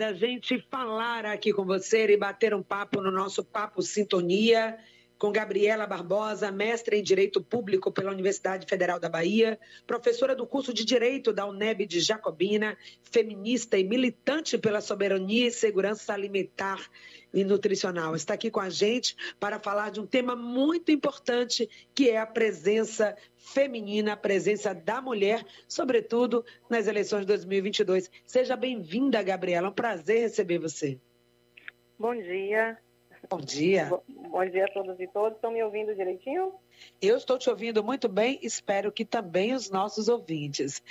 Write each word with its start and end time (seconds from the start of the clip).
da 0.00 0.14
gente 0.14 0.58
falar 0.70 1.26
aqui 1.26 1.52
com 1.52 1.62
você 1.62 2.06
e 2.06 2.16
bater 2.16 2.54
um 2.54 2.62
papo 2.62 3.02
no 3.02 3.10
nosso 3.10 3.44
Papo 3.44 3.82
Sintonia 3.82 4.78
com 5.20 5.30
Gabriela 5.30 5.86
Barbosa, 5.86 6.50
mestre 6.50 6.96
em 6.96 7.02
Direito 7.02 7.42
Público 7.42 7.92
pela 7.92 8.10
Universidade 8.10 8.66
Federal 8.66 8.98
da 8.98 9.06
Bahia, 9.06 9.60
professora 9.86 10.34
do 10.34 10.46
curso 10.46 10.72
de 10.72 10.82
Direito 10.82 11.30
da 11.30 11.44
UNEB 11.44 11.84
de 11.84 12.00
Jacobina, 12.00 12.74
feminista 13.02 13.76
e 13.76 13.84
militante 13.84 14.56
pela 14.56 14.80
soberania 14.80 15.48
e 15.48 15.50
segurança 15.50 16.14
alimentar 16.14 16.80
e 17.34 17.44
nutricional. 17.44 18.16
Está 18.16 18.32
aqui 18.32 18.50
com 18.50 18.60
a 18.60 18.70
gente 18.70 19.14
para 19.38 19.60
falar 19.60 19.90
de 19.90 20.00
um 20.00 20.06
tema 20.06 20.34
muito 20.34 20.90
importante, 20.90 21.68
que 21.94 22.08
é 22.08 22.16
a 22.16 22.24
presença 22.24 23.14
feminina, 23.36 24.14
a 24.14 24.16
presença 24.16 24.74
da 24.74 25.02
mulher, 25.02 25.44
sobretudo 25.68 26.42
nas 26.66 26.86
eleições 26.86 27.20
de 27.20 27.26
2022. 27.26 28.10
Seja 28.24 28.56
bem-vinda, 28.56 29.22
Gabriela. 29.22 29.66
É 29.66 29.70
um 29.70 29.74
prazer 29.74 30.20
receber 30.20 30.58
você. 30.58 30.98
Bom 31.98 32.14
dia. 32.14 32.78
Bom 33.28 33.40
dia. 33.40 33.86
Bom, 34.08 34.44
dia 34.46 34.64
a 34.64 34.68
todos 34.68 34.98
e 34.98 35.06
todas. 35.06 35.34
Estão 35.34 35.52
me 35.52 35.62
ouvindo 35.62 35.94
direitinho? 35.94 36.54
Eu 37.00 37.16
estou 37.16 37.38
te 37.38 37.50
ouvindo 37.50 37.82
muito 37.84 38.08
bem, 38.08 38.38
espero 38.42 38.90
que 38.90 39.04
também 39.04 39.52
os 39.52 39.70
nossos 39.70 40.08
ouvintes. 40.08 40.82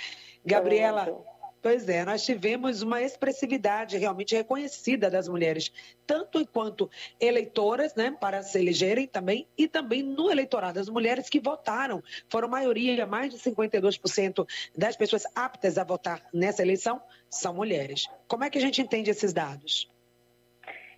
Gabriela, 0.44 1.04
Pronto. 1.04 1.24
pois 1.60 1.88
é, 1.88 2.04
nós 2.04 2.24
tivemos 2.24 2.82
uma 2.82 3.02
expressividade 3.02 3.98
realmente 3.98 4.34
reconhecida 4.34 5.10
das 5.10 5.28
mulheres, 5.28 5.72
tanto 6.06 6.40
enquanto 6.40 6.88
eleitoras, 7.18 7.94
né, 7.94 8.16
para 8.18 8.42
se 8.42 8.58
elegerem 8.58 9.06
também, 9.06 9.46
e 9.58 9.66
também 9.66 10.02
no 10.02 10.30
eleitorado. 10.30 10.78
As 10.78 10.88
mulheres 10.88 11.28
que 11.28 11.40
votaram 11.40 12.02
foram 12.28 12.48
maioria, 12.48 13.06
mais 13.06 13.34
de 13.34 13.38
52% 13.38 14.46
das 14.76 14.96
pessoas 14.96 15.24
aptas 15.34 15.76
a 15.76 15.84
votar 15.84 16.24
nessa 16.32 16.62
eleição 16.62 17.02
são 17.28 17.52
mulheres. 17.52 18.06
Como 18.28 18.44
é 18.44 18.50
que 18.50 18.58
a 18.58 18.62
gente 18.62 18.80
entende 18.80 19.10
esses 19.10 19.32
dados? 19.32 19.90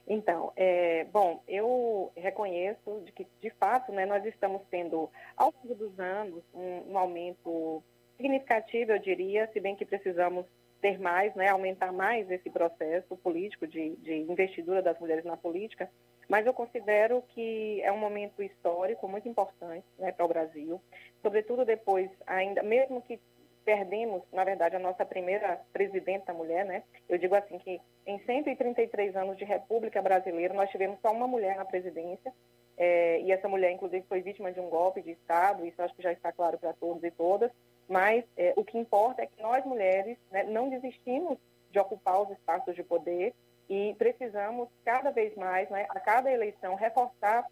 Então, 0.07 0.53
é, 0.57 1.05
bom, 1.05 1.43
eu 1.47 2.11
reconheço 2.17 3.03
de 3.05 3.13
que, 3.13 3.27
de 3.41 3.51
fato, 3.51 3.93
né, 3.93 4.05
nós 4.05 4.25
estamos 4.25 4.63
tendo, 4.71 5.09
ao 5.37 5.53
longo 5.63 5.75
dos 5.75 5.99
anos, 5.99 6.43
um, 6.53 6.93
um, 6.93 6.99
aumento 6.99 7.83
significativo, 8.17 8.93
eu 8.93 8.99
diria, 8.99 9.49
se 9.53 9.61
bem 9.61 9.77
que 9.77 9.85
precisamos 9.85 10.45
ter 10.81 10.99
mais, 10.99 11.35
né, 11.37 11.49
aumentar 11.49 11.93
mais 11.93 12.29
esse 12.31 12.51
processo 12.51 13.17
político 13.19 13.67
de, 13.67 13.95
de 13.97 14.15
investidura 14.15 14.83
das 14.83 14.99
mulheres 14.99 15.25
na 15.25 15.37
política, 15.37 15.89
mas 16.29 16.47
eu 16.47 16.53
considero 16.53 17.23
que 17.29 17.81
é 17.83 17.93
um 17.93 17.99
momento 17.99 18.43
histórico 18.43 19.07
muito 19.07 19.29
importante 19.29 19.87
né, 19.99 20.11
para 20.11 20.25
o 20.25 20.29
Brasil, 20.29 20.81
sobretudo 21.23 21.65
depois, 21.65 22.11
ainda, 22.27 22.63
mesmo 22.63 23.03
que 23.03 23.21
perdemos, 23.65 24.23
na 24.33 24.45
verdade, 24.45 24.77
a 24.77 24.79
nossa 24.79 25.05
primeira 25.05 25.61
presidenta 25.73 26.33
mulher, 26.33 26.65
né? 26.65 26.83
Eu 27.09 27.19
digo 27.19 27.35
assim 27.35 27.59
que 27.59 27.81
em 28.07 28.19
133 28.25 29.17
anos 29.17 29.37
de 29.37 29.45
República 29.45 30.03
Brasileira, 30.03 30.55
nós 30.55 30.71
tivemos 30.71 30.99
só 31.01 31.13
uma 31.13 31.27
mulher 31.27 31.57
na 31.57 31.65
presidência, 31.65 32.33
é, 32.77 33.21
e 33.21 33.31
essa 33.31 33.49
mulher, 33.49 33.71
inclusive, 33.71 34.05
foi 34.09 34.21
vítima 34.21 34.51
de 34.51 34.61
um 34.61 34.69
golpe 34.69 35.03
de 35.03 35.13
Estado, 35.13 35.65
isso 35.67 35.81
acho 35.83 35.95
que 35.95 36.03
já 36.03 36.13
está 36.13 36.33
claro 36.33 36.59
para 36.59 36.73
todos 36.73 37.03
e 37.05 37.11
todas, 37.11 37.51
mas 37.89 38.25
é, 38.37 38.53
o 38.57 38.65
que 38.65 38.79
importa 38.79 39.23
é 39.23 39.27
que 39.27 39.41
nós, 39.43 39.65
mulheres, 39.65 40.17
né, 40.31 40.43
não 40.45 40.69
desistimos 40.69 41.39
de 41.71 41.79
ocupar 41.79 42.23
os 42.23 42.31
espaços 42.31 42.75
de 42.75 42.83
poder 42.83 43.35
e 43.69 43.95
precisamos 43.99 44.69
cada 44.85 45.11
vez 45.11 45.35
mais, 45.37 45.69
né, 45.71 45.87
a 45.91 46.01
cada 46.01 46.31
eleição, 46.31 46.75
reforçar 46.75 47.47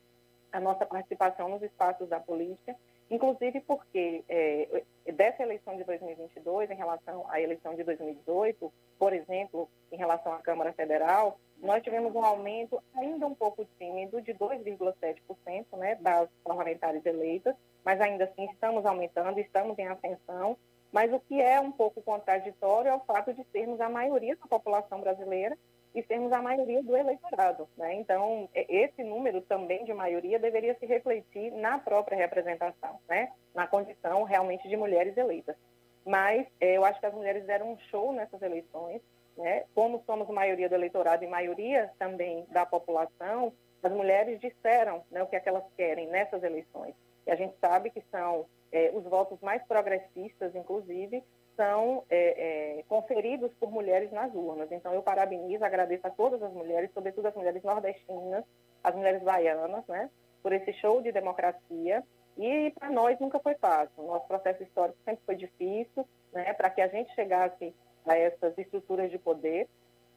a 0.53 0.61
nossa 0.61 0.85
participação 0.85 1.49
nos 1.49 1.63
espaços 1.63 2.09
da 2.09 2.19
política 2.19 2.75
inclusive 3.11 3.61
porque 3.63 4.25
é, 4.29 4.83
dessa 5.13 5.43
eleição 5.43 5.77
de 5.77 5.85
2022, 5.85 6.71
em 6.71 6.75
relação 6.75 7.27
à 7.29 7.41
eleição 7.41 7.75
de 7.75 7.83
2018, 7.83 8.73
por 8.99 9.13
exemplo, 9.13 9.69
em 9.91 9.97
relação 9.97 10.33
à 10.33 10.39
Câmara 10.39 10.73
Federal, 10.73 11.39
nós 11.59 11.83
tivemos 11.83 12.15
um 12.15 12.25
aumento 12.25 12.81
ainda 12.95 13.27
um 13.27 13.35
pouco 13.35 13.67
tímido 13.79 14.23
de 14.23 14.33
2,7% 14.35 15.77
né, 15.77 15.97
das 15.97 16.29
parlamentares 16.45 17.05
eleitas, 17.05 17.55
mas 17.85 18.01
ainda 18.01 18.25
assim 18.25 18.45
estamos 18.45 18.87
aumentando, 18.87 19.41
estamos 19.41 19.79
em 19.79 19.89
ascensão. 19.89 20.57
Mas 20.93 21.13
o 21.13 21.21
que 21.21 21.41
é 21.41 21.61
um 21.61 21.71
pouco 21.71 22.03
contraditório 22.03 22.89
é 22.89 22.95
o 22.95 23.01
fato 23.01 23.33
de 23.33 23.45
sermos 23.53 23.81
a 23.81 23.89
maioria 23.89 24.37
da 24.37 24.47
população 24.47 25.01
brasileira 25.01 25.57
e 25.95 26.03
sermos 26.05 26.33
a 26.33 26.41
maioria 26.41 26.83
do 26.83 26.97
eleitorado. 26.97 27.69
Né? 27.77 27.95
Então, 27.95 28.49
esse 28.55 29.03
número 29.03 29.41
também 29.43 29.85
de 29.85 29.93
maioria 29.93 30.39
deveria 30.39 30.75
se 30.79 30.87
refletir 30.87 31.53
na 31.53 31.79
própria 31.79 32.17
representação, 32.17 32.99
né? 33.09 33.33
na 33.55 33.67
condição 33.67 34.23
realmente 34.23 34.69
de 34.69 34.77
mulheres 34.77 35.17
eleitas. 35.17 35.57
Mas 36.05 36.47
é, 36.61 36.77
eu 36.77 36.85
acho 36.85 37.01
que 37.01 37.07
as 37.07 37.15
mulheres 37.15 37.45
deram 37.45 37.73
um 37.73 37.79
show 37.91 38.13
nessas 38.13 38.41
eleições. 38.41 39.03
Né? 39.37 39.65
Como 39.75 40.03
somos 40.07 40.29
maioria 40.29 40.69
do 40.69 40.75
eleitorado 40.75 41.25
e 41.25 41.29
maioria 41.29 41.91
também 41.99 42.47
da 42.51 42.65
população, 42.65 43.53
as 43.83 43.93
mulheres 43.93 44.39
disseram 44.41 45.03
né, 45.11 45.23
o 45.23 45.27
que, 45.27 45.37
é 45.37 45.41
que 45.41 45.49
elas 45.49 45.65
querem 45.77 46.07
nessas 46.09 46.43
eleições. 46.43 46.95
E 47.27 47.31
a 47.31 47.35
gente 47.35 47.55
sabe 47.61 47.91
que 47.91 48.03
são 48.11 48.47
é, 48.73 48.91
os 48.95 49.05
votos 49.05 49.41
mais 49.41 49.63
progressistas, 49.65 50.55
inclusive, 50.55 51.23
são 51.61 52.05
é, 52.09 52.79
é, 52.79 52.83
conferidos 52.85 53.53
por 53.61 53.71
mulheres 53.71 54.11
nas 54.11 54.35
urnas. 54.35 54.73
Então, 54.73 54.95
eu 54.95 55.03
parabenizo, 55.03 55.63
agradeço 55.63 56.07
a 56.07 56.11
todas 56.11 56.43
as 56.43 56.51
mulheres, 56.55 56.91
sobretudo 56.95 57.27
as 57.27 57.35
mulheres 57.35 57.63
nordestinas, 57.63 58.45
as 58.83 58.95
mulheres 58.95 59.23
baianas, 59.23 59.87
né, 59.87 60.09
por 60.43 60.55
esse 60.55 60.73
show 60.73 61.03
de 61.03 61.13
democracia. 61.13 62.03
E 62.39 62.71
para 62.71 62.89
nós 62.89 63.19
nunca 63.21 63.39
foi 63.41 63.55
fácil. 63.57 64.05
Nosso 64.05 64.27
processo 64.27 64.63
histórico 64.63 64.99
sempre 65.05 65.23
foi 65.27 65.37
difícil, 65.37 66.09
né, 66.33 66.55
para 66.55 66.71
que 66.71 66.81
a 66.81 66.89
gente 66.89 67.15
chegasse 67.15 67.75
a 68.07 68.17
essas 68.17 68.57
estruturas 68.57 69.11
de 69.11 69.19
poder. 69.19 69.69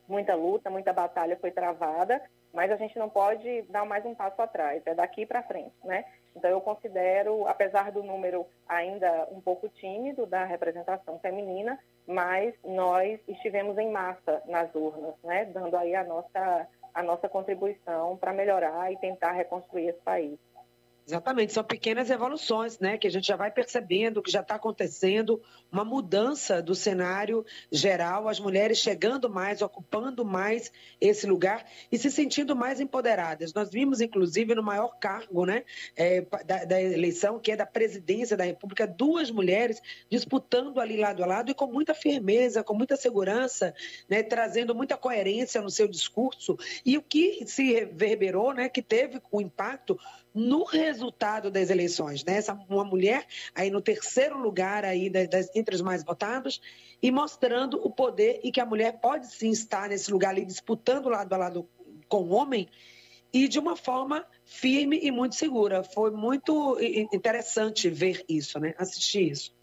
Muita 0.08 0.36
luta, 0.36 0.70
muita 0.70 0.92
batalha 0.92 1.38
foi 1.38 1.52
travada, 1.52 2.22
mas 2.54 2.72
a 2.72 2.76
gente 2.76 2.98
não 3.00 3.10
pode 3.10 3.64
dar 3.64 3.86
mais 3.86 4.06
um 4.06 4.14
passo 4.14 4.42
atrás, 4.42 4.82
é 4.86 4.94
daqui 4.94 5.26
para 5.26 5.44
frente, 5.44 5.74
né? 5.84 6.06
Então, 6.36 6.50
eu 6.50 6.62
considero, 6.62 7.48
apesar 7.48 7.92
do 7.92 8.04
número 8.04 8.46
ainda 8.68 9.28
um 9.32 9.40
pouco 9.40 9.70
tímido 9.70 10.26
da 10.26 10.44
representação 10.44 11.20
feminina, 11.20 11.80
mas 12.08 12.54
nós 12.64 13.20
estivemos 13.28 13.78
em 13.78 13.92
massa 13.92 14.42
nas 14.46 14.74
urnas, 14.76 15.16
né, 15.24 15.46
dando 15.46 15.78
aí 15.78 15.96
a 15.96 16.04
nossa, 16.04 16.68
a 16.94 17.04
nossa 17.04 17.30
contribuição 17.30 18.18
para 18.18 18.34
melhorar 18.34 18.92
e 18.92 18.98
tentar 18.98 19.32
reconstruir 19.32 19.90
esse 19.90 20.02
país. 20.02 20.38
Exatamente, 21.06 21.52
são 21.52 21.66
pequenas 21.66 22.10
evoluções, 22.10 22.80
né? 22.80 22.98
Que 22.98 23.08
a 23.08 23.12
gente 23.12 23.28
já 23.28 23.36
vai 23.36 23.52
percebendo 23.52 24.22
que 24.22 24.32
já 24.32 24.40
está 24.40 24.56
acontecendo 24.56 25.42
uma 25.70 25.84
mudança 25.84 26.62
do 26.62 26.74
cenário 26.74 27.46
geral, 27.70 28.30
as 28.30 28.40
mulheres 28.40 28.78
chegando 28.78 29.30
mais, 29.30 29.62
ocupando 29.62 30.24
mais 30.24 30.72
esse 31.02 31.28
lugar 31.28 31.66
e 31.92 31.98
se 31.98 32.10
sentindo 32.10 32.56
mais 32.56 32.80
empoderadas. 32.80 33.54
Nós 33.54 33.70
vimos, 33.70 34.00
inclusive, 34.00 34.56
no 34.56 34.64
maior 34.64 34.98
cargo 34.98 35.46
né, 35.46 35.66
é, 35.94 36.22
da, 36.46 36.64
da, 36.64 36.82
eleição, 36.82 37.38
que 37.38 37.52
é 37.52 37.58
da 37.58 37.66
presidência 37.66 38.38
da 38.38 38.46
República, 38.46 38.88
duas 38.88 39.30
mulheres 39.30 39.82
disputando 40.10 40.80
ali 40.80 40.96
lado 40.96 41.22
a 41.22 41.26
lado 41.26 41.52
e 41.52 41.54
com 41.54 41.68
muita 41.68 41.94
firmeza, 41.94 42.64
com 42.64 42.74
muita 42.74 42.96
segurança, 42.96 43.76
né, 44.08 44.24
trazendo 44.24 44.74
muita 44.74 44.96
coerência 44.96 45.62
no 45.62 45.70
seu 45.70 45.88
discurso. 45.88 46.58
E 46.86 46.98
o 46.98 47.02
que 47.02 47.46
se 47.46 47.74
reverberou, 47.74 48.54
né, 48.54 48.70
que 48.70 48.82
teve 48.82 49.18
o 49.18 49.38
um 49.40 49.42
impacto 49.42 50.00
no 50.34 50.64
resultado 50.64 51.52
das 51.52 51.70
eleições, 51.70 52.24
né? 52.24 52.38
Essa, 52.38 52.54
uma 52.68 52.84
mulher 52.84 53.26
aí 53.54 53.70
no 53.70 53.82
terceiro 53.82 54.38
lugar 54.38 54.84
aí 54.84 55.10
das, 55.10 55.30
das, 55.30 55.56
entre 55.56 55.76
os 55.76 55.82
mais 55.82 56.04
votados 56.04 56.60
e 57.02 57.12
mostrando 57.12 57.80
o 57.86 57.92
poder 57.92 58.40
e 58.44 58.52
que 58.52 58.60
a 58.60 58.66
mulher 58.66 59.00
pode 59.00 59.28
sim 59.28 59.52
estar 59.52 59.90
nesse 59.90 60.12
lugar 60.12 60.30
ali 60.30 60.46
disputando 60.46 61.10
lado 61.10 61.32
a 61.34 61.38
lado 61.38 61.70
com 62.08 62.24
o 62.24 62.30
homem 62.32 62.68
e 63.32 63.48
de 63.48 63.60
uma 63.60 63.76
forma 63.76 64.26
firme 64.46 65.00
e 65.02 65.12
muito 65.12 65.36
segura. 65.36 65.84
Foi 65.84 66.12
muito 66.12 66.78
interessante 67.12 67.90
ver 67.90 68.24
isso, 68.28 68.60
né? 68.60 68.74
Assistir 68.78 69.32
isso. 69.32 69.56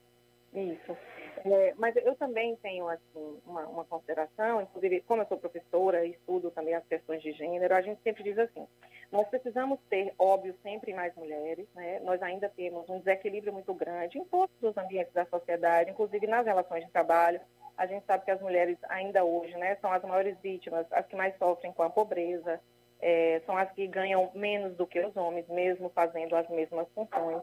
Isso. 0.52 0.96
É, 1.44 1.74
mas 1.76 1.96
eu 1.96 2.14
também 2.16 2.56
tenho 2.56 2.88
assim, 2.88 3.40
uma, 3.46 3.66
uma, 3.66 3.84
consideração, 3.84 4.60
inclusive 4.60 5.00
como 5.02 5.22
eu 5.22 5.26
sou 5.26 5.38
professora 5.38 6.04
e 6.04 6.10
estudo 6.10 6.50
também 6.50 6.74
as 6.74 6.86
questões 6.86 7.22
de 7.22 7.32
gênero, 7.32 7.74
a 7.74 7.80
gente 7.80 8.00
sempre 8.02 8.22
diz 8.22 8.38
assim, 8.38 8.66
nós 9.10 9.26
precisamos 9.28 9.78
ter, 9.88 10.12
óbvio, 10.18 10.54
sempre 10.62 10.92
mais 10.92 11.14
mulheres, 11.16 11.66
né? 11.74 12.00
nós 12.00 12.22
ainda 12.22 12.48
temos 12.48 12.88
um 12.88 12.98
desequilíbrio 12.98 13.52
muito 13.52 13.72
grande 13.72 14.18
em 14.18 14.24
todos 14.24 14.54
os 14.62 14.76
ambientes 14.76 15.12
da 15.12 15.24
sociedade, 15.26 15.90
inclusive 15.90 16.26
nas 16.26 16.44
relações 16.44 16.84
de 16.84 16.90
trabalho, 16.90 17.40
a 17.76 17.86
gente 17.86 18.04
sabe 18.04 18.24
que 18.26 18.30
as 18.30 18.40
mulheres 18.42 18.76
ainda 18.88 19.24
hoje 19.24 19.56
né, 19.56 19.76
são 19.76 19.90
as 19.90 20.02
maiores 20.02 20.36
vítimas, 20.42 20.86
as 20.90 21.06
que 21.06 21.16
mais 21.16 21.34
sofrem 21.38 21.72
com 21.72 21.82
a 21.82 21.88
pobreza, 21.88 22.60
é, 23.00 23.40
são 23.46 23.56
as 23.56 23.70
que 23.72 23.86
ganham 23.86 24.30
menos 24.34 24.76
do 24.76 24.86
que 24.86 25.00
os 25.00 25.16
homens, 25.16 25.48
mesmo 25.48 25.88
fazendo 25.88 26.36
as 26.36 26.46
mesmas 26.50 26.86
funções. 26.94 27.42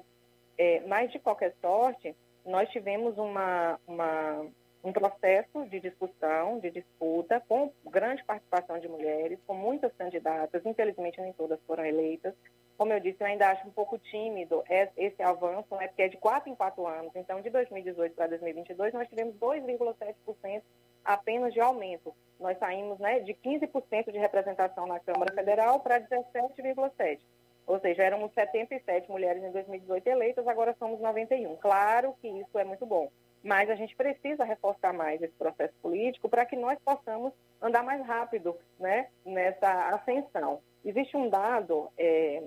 É, 0.56 0.82
mas, 0.82 1.12
de 1.12 1.18
qualquer 1.20 1.56
sorte, 1.60 2.16
nós 2.48 2.70
tivemos 2.70 3.18
uma, 3.18 3.78
uma, 3.86 4.46
um 4.84 4.94
processo 4.94 5.66
de 5.66 5.82
discussão, 5.82 6.60
de 6.60 6.72
disputa, 6.72 7.44
com 7.48 7.72
grande 7.86 8.24
participação 8.24 8.80
de 8.80 8.88
mulheres, 8.88 9.38
com 9.46 9.54
muitas 9.54 9.94
candidatas, 9.94 10.66
infelizmente 10.66 11.20
nem 11.20 11.34
todas 11.34 11.60
foram 11.68 11.86
eleitas. 11.86 12.34
Como 12.78 12.94
eu 12.94 13.00
disse, 13.00 13.18
eu 13.20 13.28
ainda 13.28 13.50
acho 13.50 13.68
um 13.68 13.72
pouco 13.72 13.98
tímido 13.98 14.64
esse 14.96 15.22
avanço, 15.22 15.76
né, 15.76 15.88
porque 15.88 16.04
é 16.04 16.08
de 16.08 16.18
quatro 16.18 16.50
em 16.50 16.56
quatro 16.56 16.88
anos. 16.88 17.12
Então, 17.16 17.42
de 17.42 17.50
2018 17.50 18.16
para 18.16 18.28
2022, 18.28 18.94
nós 18.94 19.10
tivemos 19.10 19.36
2,7% 19.36 20.62
apenas 21.04 21.54
de 21.54 21.60
aumento. 21.60 22.14
Nós 22.40 22.58
saímos 22.60 23.00
né, 23.00 23.20
de 23.20 23.34
15% 23.34 24.12
de 24.12 24.18
representação 24.18 24.86
na 24.86 25.00
Câmara 25.00 25.34
Federal 25.34 25.80
para 25.80 26.00
17,7%. 26.00 27.20
Ou 27.68 27.80
seja, 27.82 28.02
éramos 28.02 28.32
77 28.34 29.12
mulheres 29.12 29.44
em 29.44 29.52
2018 29.52 30.08
eleitas, 30.08 30.48
agora 30.48 30.74
somos 30.80 31.02
91. 31.02 31.58
Claro 31.58 32.16
que 32.22 32.30
isso 32.30 32.58
é 32.58 32.64
muito 32.64 32.86
bom, 32.86 33.12
mas 33.44 33.70
a 33.70 33.76
gente 33.76 33.94
precisa 33.94 34.46
reforçar 34.46 34.94
mais 34.94 35.22
esse 35.22 35.34
processo 35.34 35.74
político 35.82 36.30
para 36.30 36.46
que 36.46 36.56
nós 36.56 36.80
possamos 36.80 37.34
andar 37.62 37.84
mais 37.84 38.06
rápido 38.06 38.56
né, 38.80 39.10
nessa 39.26 39.90
ascensão. 39.90 40.62
Existe 40.86 41.18
um 41.18 41.30
dado 41.30 41.90
é, 41.98 42.42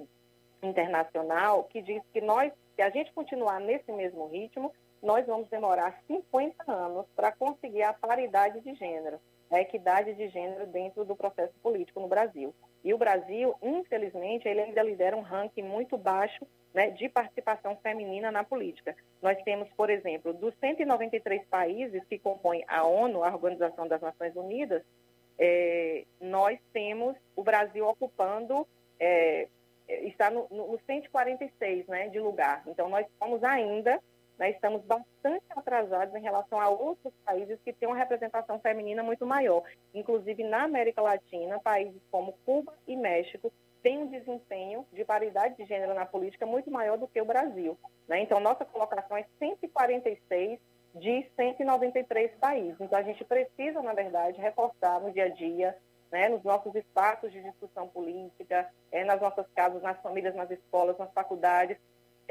internacional 0.63 1.65
que 1.65 1.83
diz 1.83 2.03
que 2.15 2.23
nós, 2.23 2.51
se 2.75 2.81
a 2.81 2.89
gente 2.89 3.13
continuar 3.13 3.61
nesse 3.61 3.93
mesmo 3.93 4.27
ritmo, 4.27 4.73
nós 5.03 5.27
vamos 5.27 5.49
demorar 5.51 6.01
50 6.07 6.71
anos 6.73 7.05
para 7.15 7.31
conseguir 7.31 7.83
a 7.83 7.93
paridade 7.93 8.61
de 8.61 8.75
gênero, 8.75 9.21
a 9.51 9.61
equidade 9.61 10.15
de 10.15 10.29
gênero 10.29 10.67
dentro 10.67 11.05
do 11.05 11.15
processo 11.15 11.53
político 11.63 12.01
no 12.01 12.09
Brasil. 12.09 12.55
E 12.83 12.95
o 12.95 12.99
Brasil, 12.99 13.55
infelizmente, 13.63 14.49
ele 14.49 14.61
ainda 14.61 14.83
lidera 14.83 15.17
um 15.17 15.21
ranking 15.21 15.63
muito 15.63 15.99
baixo 15.99 16.47
né, 16.73 16.91
de 16.91 17.09
participação 17.09 17.77
feminina 17.83 18.31
na 18.31 18.45
política. 18.45 18.97
Nós 19.21 19.41
temos, 19.43 19.69
por 19.77 19.91
exemplo, 19.91 20.33
dos 20.33 20.55
193 20.61 21.45
países 21.47 22.03
que 22.05 22.19
compõem 22.19 22.65
a 22.67 22.85
ONU, 22.85 23.23
a 23.23 23.33
Organização 23.33 23.87
das 23.87 24.01
Nações 24.01 24.35
Unidas, 24.37 24.83
é, 25.39 26.05
nós 26.21 26.59
temos 26.73 27.17
o 27.35 27.43
Brasil 27.43 27.87
ocupando, 27.87 28.67
é, 28.99 29.49
está 29.89 30.31
no, 30.31 30.47
no 30.51 30.79
146 30.87 31.87
né, 31.87 32.09
de 32.09 32.21
lugar. 32.21 32.63
Então, 32.67 32.89
nós 32.89 33.07
somos 33.19 33.43
ainda 33.43 34.01
né, 34.41 34.53
estamos 34.53 34.83
bastante 34.85 35.45
atrasados 35.51 36.15
em 36.15 36.23
relação 36.23 36.59
a 36.59 36.71
outros 36.71 37.13
países 37.27 37.59
que 37.63 37.75
têm 37.75 37.87
uma 37.87 37.97
representação 37.97 38.59
feminina 38.59 39.03
muito 39.03 39.27
maior. 39.27 39.63
Inclusive, 39.93 40.43
na 40.45 40.63
América 40.63 41.03
Latina, 41.03 41.61
países 41.61 42.01
como 42.11 42.33
Cuba 42.47 42.73
e 42.89 42.97
México 42.97 43.53
têm 43.83 43.99
um 43.99 44.07
desempenho 44.07 44.87
de 44.95 45.05
paridade 45.05 45.57
de 45.59 45.67
gênero 45.67 45.93
na 45.93 46.07
política 46.07 46.47
muito 46.47 46.71
maior 46.71 46.97
do 46.97 47.07
que 47.07 47.21
o 47.21 47.25
Brasil. 47.25 47.79
Né? 48.09 48.23
Então, 48.23 48.41
nossa 48.41 48.65
colocação 48.65 49.15
é 49.15 49.27
146 49.39 50.59
de 50.95 51.27
193 51.37 52.31
países. 52.41 52.81
Então, 52.81 52.99
a 52.99 53.03
gente 53.03 53.23
precisa, 53.23 53.83
na 53.83 53.93
verdade, 53.93 54.41
reforçar 54.41 55.01
no 55.01 55.13
dia 55.13 55.25
a 55.25 55.29
dia 55.29 55.77
né, 56.11 56.29
nos 56.29 56.43
nossos 56.43 56.75
espaços 56.75 57.31
de 57.31 57.43
discussão 57.43 57.87
política, 57.89 58.69
é, 58.91 59.05
nas 59.05 59.21
nossas 59.21 59.47
casas, 59.55 59.83
nas 59.83 60.01
famílias, 60.01 60.35
nas 60.35 60.51
escolas, 60.51 60.99
nas 60.99 61.13
faculdades, 61.13 61.77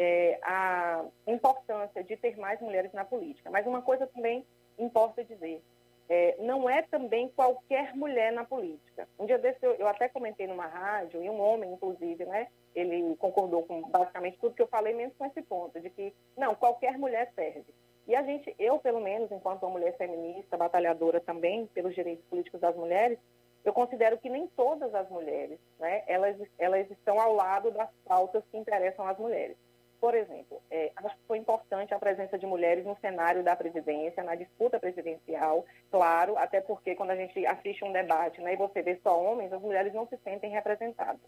é, 0.01 0.39
a 0.43 1.03
importância 1.27 2.01
de 2.01 2.15
ter 2.15 2.37
mais 2.37 2.61
mulheres 2.61 2.93
na 2.93 3.03
política. 3.03 3.51
Mas 3.51 3.67
uma 3.67 3.81
coisa 3.81 4.07
também 4.07 4.45
importa 4.77 5.25
dizer, 5.25 5.61
é, 6.07 6.37
não 6.39 6.69
é 6.69 6.81
também 6.83 7.27
qualquer 7.35 7.93
mulher 7.93 8.31
na 8.31 8.45
política. 8.45 9.09
Um 9.19 9.25
dia 9.25 9.37
desse 9.37 9.59
eu, 9.61 9.73
eu, 9.73 9.89
até 9.89 10.07
comentei 10.07 10.47
numa 10.47 10.67
rádio, 10.67 11.21
e 11.21 11.29
um 11.29 11.41
homem, 11.41 11.73
inclusive, 11.73 12.23
né, 12.23 12.47
ele 12.73 13.13
concordou 13.17 13.63
com 13.63 13.81
basicamente 13.89 14.37
tudo 14.39 14.55
que 14.55 14.61
eu 14.61 14.67
falei, 14.67 14.93
menos 14.93 15.13
com 15.17 15.25
esse 15.25 15.41
ponto, 15.41 15.77
de 15.81 15.89
que, 15.89 16.13
não, 16.37 16.55
qualquer 16.55 16.97
mulher 16.97 17.29
serve. 17.35 17.65
E 18.07 18.15
a 18.15 18.23
gente, 18.23 18.55
eu 18.57 18.79
pelo 18.79 19.01
menos, 19.01 19.29
enquanto 19.29 19.63
uma 19.63 19.71
mulher 19.73 19.97
feminista, 19.97 20.55
batalhadora 20.55 21.19
também 21.19 21.67
pelos 21.73 21.93
direitos 21.93 22.23
políticos 22.29 22.61
das 22.61 22.75
mulheres, 22.75 23.19
eu 23.65 23.73
considero 23.73 24.17
que 24.17 24.29
nem 24.29 24.47
todas 24.55 24.95
as 24.95 25.09
mulheres, 25.09 25.59
né, 25.77 26.03
elas, 26.07 26.37
elas 26.57 26.89
estão 26.89 27.19
ao 27.19 27.33
lado 27.33 27.69
das 27.69 27.89
pautas 28.05 28.45
que 28.49 28.57
interessam 28.57 29.05
às 29.05 29.17
mulheres. 29.17 29.57
Por 29.99 30.15
exemplo, 30.15 30.61
é, 30.71 30.91
acho 30.95 31.15
que 31.15 31.27
foi 31.27 31.37
importante 31.37 31.93
a 31.93 31.99
presença 31.99 32.37
de 32.37 32.45
mulheres 32.45 32.85
no 32.85 32.95
cenário 33.01 33.43
da 33.43 33.55
presidência, 33.55 34.23
na 34.23 34.33
disputa 34.33 34.79
presidencial, 34.79 35.65
claro, 35.91 36.37
até 36.37 36.61
porque 36.61 36.95
quando 36.95 37.11
a 37.11 37.15
gente 37.17 37.45
assiste 37.45 37.83
um 37.83 37.91
debate 37.91 38.39
né, 38.41 38.53
e 38.53 38.57
você 38.57 38.81
vê 38.81 38.97
só 39.03 39.21
homens, 39.21 39.51
as 39.51 39.61
mulheres 39.61 39.93
não 39.93 40.07
se 40.07 40.17
sentem 40.23 40.51
representadas. 40.51 41.19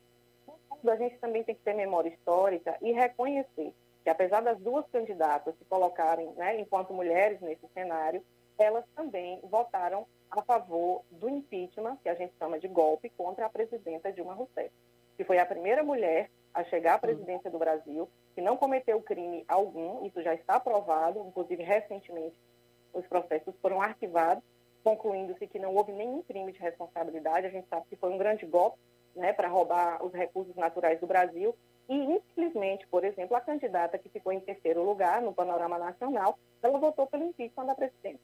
A 0.87 0.95
gente 0.95 1.17
também 1.19 1.43
tem 1.43 1.53
que 1.53 1.61
ter 1.61 1.73
memória 1.73 2.09
histórica 2.09 2.77
e 2.81 2.93
reconhecer 2.93 3.73
que, 4.03 4.09
apesar 4.09 4.41
das 4.41 4.57
duas 4.57 4.87
candidatas 4.87 5.53
se 5.57 5.65
colocarem 5.65 6.31
né, 6.37 6.59
enquanto 6.59 6.93
mulheres 6.93 7.41
nesse 7.41 7.67
cenário, 7.73 8.23
elas 8.57 8.85
também 8.95 9.39
votaram 9.43 10.07
a 10.29 10.41
favor 10.43 11.03
do 11.11 11.29
impeachment, 11.29 11.97
que 12.01 12.09
a 12.09 12.15
gente 12.15 12.33
chama 12.39 12.57
de 12.57 12.69
golpe, 12.69 13.09
contra 13.17 13.45
a 13.45 13.49
presidenta 13.49 14.13
Dilma 14.13 14.33
Rousseff, 14.33 14.71
que 15.17 15.25
foi 15.25 15.39
a 15.39 15.45
primeira 15.45 15.83
mulher 15.83 16.29
a 16.53 16.63
chegar 16.63 16.95
à 16.95 16.99
presidência 16.99 17.51
do 17.51 17.59
Brasil, 17.59 18.09
que 18.33 18.41
não 18.41 18.57
cometeu 18.57 19.01
crime 19.01 19.43
algum, 19.47 20.05
isso 20.05 20.21
já 20.21 20.33
está 20.33 20.55
aprovado, 20.55 21.25
inclusive 21.27 21.63
recentemente 21.63 22.35
os 22.93 23.05
processos 23.07 23.53
foram 23.61 23.81
arquivados, 23.81 24.43
concluindo-se 24.83 25.47
que 25.47 25.59
não 25.59 25.75
houve 25.75 25.91
nenhum 25.91 26.21
crime 26.23 26.51
de 26.51 26.59
responsabilidade, 26.59 27.47
a 27.47 27.49
gente 27.49 27.67
sabe 27.69 27.85
que 27.89 27.95
foi 27.95 28.11
um 28.11 28.17
grande 28.17 28.45
golpe 28.45 28.77
né, 29.15 29.31
para 29.33 29.47
roubar 29.47 30.03
os 30.03 30.11
recursos 30.13 30.55
naturais 30.55 30.99
do 30.99 31.07
Brasil, 31.07 31.55
e 31.89 31.95
infelizmente, 31.95 32.87
por 32.87 33.03
exemplo, 33.03 33.35
a 33.35 33.41
candidata 33.41 33.97
que 33.97 34.09
ficou 34.09 34.31
em 34.31 34.39
terceiro 34.39 34.83
lugar 34.83 35.21
no 35.21 35.33
panorama 35.33 35.77
nacional, 35.77 36.37
ela 36.61 36.79
votou 36.79 37.05
pelo 37.07 37.25
impeachment 37.25 37.65
da 37.65 37.75
presidência. 37.75 38.21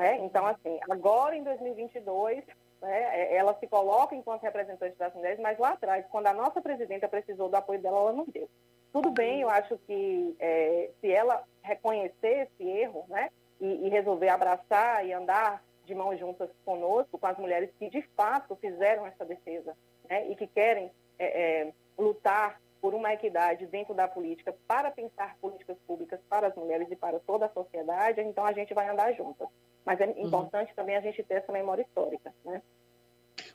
É? 0.00 0.16
Então, 0.16 0.44
assim, 0.44 0.80
agora 0.90 1.36
em 1.36 1.44
2022, 1.44 2.42
né, 2.82 3.02
é, 3.32 3.36
ela 3.36 3.54
se 3.54 3.66
coloca 3.68 4.16
enquanto 4.16 4.42
representante 4.42 4.96
das 4.98 5.14
mulheres, 5.14 5.38
mas 5.38 5.56
lá 5.56 5.70
atrás, 5.70 6.04
quando 6.10 6.26
a 6.26 6.34
nossa 6.34 6.60
presidenta 6.60 7.08
precisou 7.08 7.48
do 7.48 7.54
apoio 7.54 7.80
dela, 7.80 7.98
ela 7.98 8.12
não 8.12 8.24
deu. 8.24 8.48
Tudo 8.94 9.10
bem, 9.10 9.40
eu 9.40 9.50
acho 9.50 9.76
que 9.88 10.36
é, 10.38 10.88
se 11.00 11.10
ela 11.10 11.42
reconhecer 11.62 12.48
esse 12.48 12.62
erro, 12.62 13.04
né, 13.08 13.28
e, 13.60 13.86
e, 13.86 13.88
resolver 13.88 14.28
abraçar 14.28 15.04
e 15.04 15.12
andar 15.12 15.64
de 15.84 15.96
mãos 15.96 16.16
juntas 16.16 16.48
conosco, 16.64 17.18
com 17.18 17.26
as 17.26 17.36
mulheres 17.36 17.68
que 17.76 17.90
de 17.90 18.02
fato 18.16 18.54
fizeram 18.54 19.04
essa 19.04 19.24
defesa, 19.24 19.76
né, 20.08 20.30
e 20.30 20.36
que 20.36 20.46
querem 20.46 20.92
é, 21.18 21.24
é, 21.62 21.72
lutar 21.98 22.60
por 22.80 22.94
uma 22.94 23.12
equidade 23.12 23.66
dentro 23.66 23.94
da 23.94 24.06
política 24.06 24.54
para 24.64 24.92
pensar 24.92 25.36
políticas 25.40 25.76
públicas 25.88 26.20
para 26.28 26.46
as 26.46 26.54
mulheres 26.54 26.86
e 26.88 26.94
para 26.94 27.18
toda 27.18 27.46
a 27.46 27.52
sociedade, 27.52 28.20
então 28.20 28.46
a 28.46 28.52
gente 28.52 28.72
vai 28.74 28.88
andar 28.88 29.12
juntas. 29.14 29.48
Mas 29.84 30.00
é 30.00 30.06
uhum. 30.06 30.26
importante 30.28 30.68
uhum. 30.68 30.76
também 30.76 30.94
a 30.94 31.00
gente 31.00 31.20
ter 31.24 31.34
essa 31.34 31.50
memória 31.50 31.82
histórica, 31.82 32.32
né? 32.44 32.62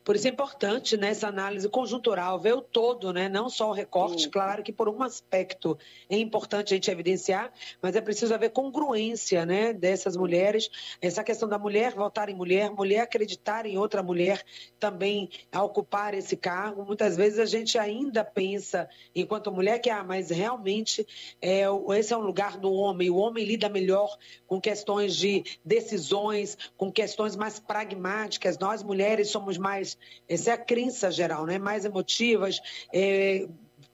Por 0.04 0.16
isso 0.16 0.28
é 0.28 0.32
importante 0.32 0.98
nessa 0.98 1.32
né, 1.32 1.40
análise 1.40 1.70
conjuntural 1.70 2.40
ver 2.40 2.54
o 2.54 2.62
todo, 2.62 3.14
né? 3.14 3.30
não 3.30 3.50
só 3.50 3.70
o 3.70 3.74
recorte. 3.74 4.24
Sim. 4.24 4.30
Claro 4.30 4.64
que 4.64 4.72
por 4.72 4.90
um 4.90 5.04
aspecto 5.04 5.78
é 6.10 6.18
importante 6.18 6.74
a 6.74 6.76
gente 6.78 6.90
evidenciar, 6.90 7.52
mas 7.82 7.96
é 7.96 8.02
preciso 8.02 8.34
haver 8.34 8.50
congruência 8.52 9.46
né, 9.46 9.74
dessas 9.74 10.16
mulheres. 10.16 10.70
Essa 11.02 11.24
questão 11.24 11.48
da 11.48 11.60
mulher 11.60 11.94
votar 11.94 12.30
em 12.30 12.36
mulher, 12.36 12.72
mulher 12.72 13.02
acreditar 13.02 13.66
em 13.66 13.78
outra 13.78 14.02
mulher 14.02 14.44
também 14.80 15.30
a 15.52 15.64
ocupar 15.64 16.14
esse 16.14 16.36
cargo. 16.36 16.86
Muitas 16.86 17.16
vezes 17.16 17.40
a 17.40 17.46
gente 17.46 17.78
ainda 17.78 18.24
pensa, 18.24 18.90
enquanto 19.16 19.52
mulher, 19.52 19.80
que 19.80 19.90
ah, 19.90 20.04
mas 20.04 20.30
realmente 20.30 21.06
é, 21.42 21.64
esse 21.98 22.14
é 22.14 22.18
um 22.18 22.22
lugar 22.22 22.58
do 22.58 22.72
homem. 22.72 23.10
O 23.10 23.18
homem 23.18 23.46
lida 23.46 23.70
melhor 23.70 24.18
com 24.48 24.60
questões 24.60 25.16
de 25.16 25.44
decisões, 25.64 26.58
com 26.78 26.92
questões 26.92 27.36
mais 27.36 27.60
pragmáticas. 27.60 28.58
Nós 28.58 28.82
mulheres 28.82 29.30
somos 29.30 29.58
mais 29.58 29.89
essa 30.28 30.52
é 30.52 30.54
a 30.54 30.58
crença 30.58 31.12
geral, 31.12 31.46
né? 31.46 31.58
mais 31.58 31.86
emotivas, 31.86 32.60
é, 32.94 33.48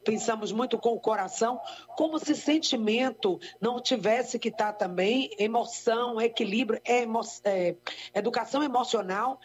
pensamos 0.04 0.52
muito 0.52 0.78
com 0.78 0.90
o 0.90 1.00
coração, 1.00 1.60
como 1.98 2.20
se 2.20 2.36
sentimento 2.36 3.40
não 3.60 3.82
tivesse 3.82 4.38
que 4.38 4.50
estar 4.50 4.74
também, 4.74 5.30
emoção, 5.38 6.22
equilíbrio, 6.22 6.80
é 6.86 7.02
emo 7.02 7.22
é, 7.44 7.76
educação 8.14 8.64
emocional, 8.64 9.40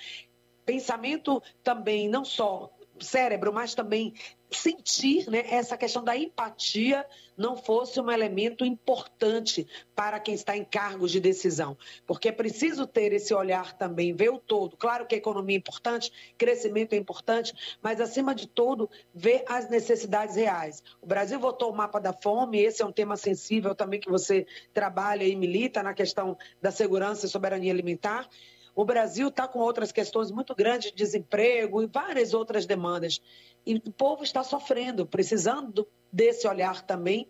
pensamento 0.65 1.43
também, 1.65 2.09
não 2.09 2.25
só 2.25 2.71
cérebro, 3.01 3.53
mas 3.53 3.75
também 3.75 4.15
sentir 4.51 5.29
né, 5.31 5.45
essa 5.49 5.77
questão 5.77 6.03
da 6.03 6.17
empatia 6.17 7.07
não 7.37 7.57
fosse 7.57 8.01
um 8.01 8.11
elemento 8.11 8.65
importante 8.65 9.67
para 9.95 10.21
quem 10.21 10.35
está 10.35 10.57
em 10.57 10.65
cargos 10.65 11.11
de 11.11 11.21
decisão. 11.21 11.77
Porque 12.07 12.29
é 12.29 12.33
preciso 12.33 12.87
ter 12.87 13.13
esse 13.13 13.33
olhar 13.33 13.73
também, 13.73 14.13
ver 14.13 14.31
o 14.31 14.39
todo. 14.39 14.77
Claro 14.77 15.07
que 15.07 15.15
a 15.15 15.19
economia 15.19 15.57
é 15.57 15.59
importante, 15.59 16.13
crescimento 16.37 16.93
é 16.93 16.97
importante, 16.97 17.55
mas, 17.81 18.01
acima 18.01 18.35
de 18.35 18.47
tudo, 18.47 18.91
ver 19.15 19.45
as 19.49 19.71
necessidades 19.71 20.37
reais. 20.37 20.83
O 21.01 21.07
Brasil 21.07 21.39
votou 21.39 21.71
o 21.71 21.77
mapa 21.77 21.99
da 21.99 22.13
fome, 22.13 22.61
esse 22.61 22.83
é 22.83 22.87
um 22.87 22.93
tema 22.93 23.17
sensível 23.17 23.75
também 23.75 24.01
que 24.01 24.11
você 24.11 24.47
trabalha 24.75 25.25
e 25.25 25.35
milita 25.35 25.83
na 25.83 25.95
questão 25.95 26.37
da 26.61 26.71
segurança 26.71 27.27
e 27.27 27.29
soberania 27.29 27.73
alimentar. 27.73 28.29
O 28.75 28.85
Brasil 28.85 29.29
está 29.29 29.47
com 29.47 29.59
outras 29.59 29.93
questões 29.93 30.31
muito 30.31 30.55
grandes 30.55 30.91
de 30.91 30.97
desemprego 30.97 31.83
e 31.83 31.87
várias 31.87 32.35
outras 32.35 32.67
demandas. 32.67 33.21
E 33.67 33.77
o 33.77 33.93
povo 33.93 34.23
está 34.23 34.43
sofrendo, 34.43 35.07
precisando 35.07 35.87
desse 36.13 36.47
olhar 36.47 36.83
também 36.83 37.29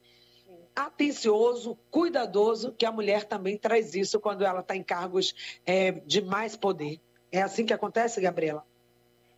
atencioso, 0.75 1.77
cuidadoso, 1.91 2.73
que 2.73 2.87
a 2.87 2.93
mulher 2.93 3.25
também 3.25 3.59
traz 3.59 3.95
isso 3.95 4.21
quando 4.21 4.45
ela 4.45 4.61
está 4.61 4.77
em 4.77 4.83
cargos 4.83 5.35
é, 5.67 5.93
de 5.93 6.23
mais 6.23 6.57
poder. 6.57 7.01
É 7.33 7.43
assim 7.43 7.65
que 7.65 7.73
acontece, 7.73 8.21
Gabriela? 8.21 8.65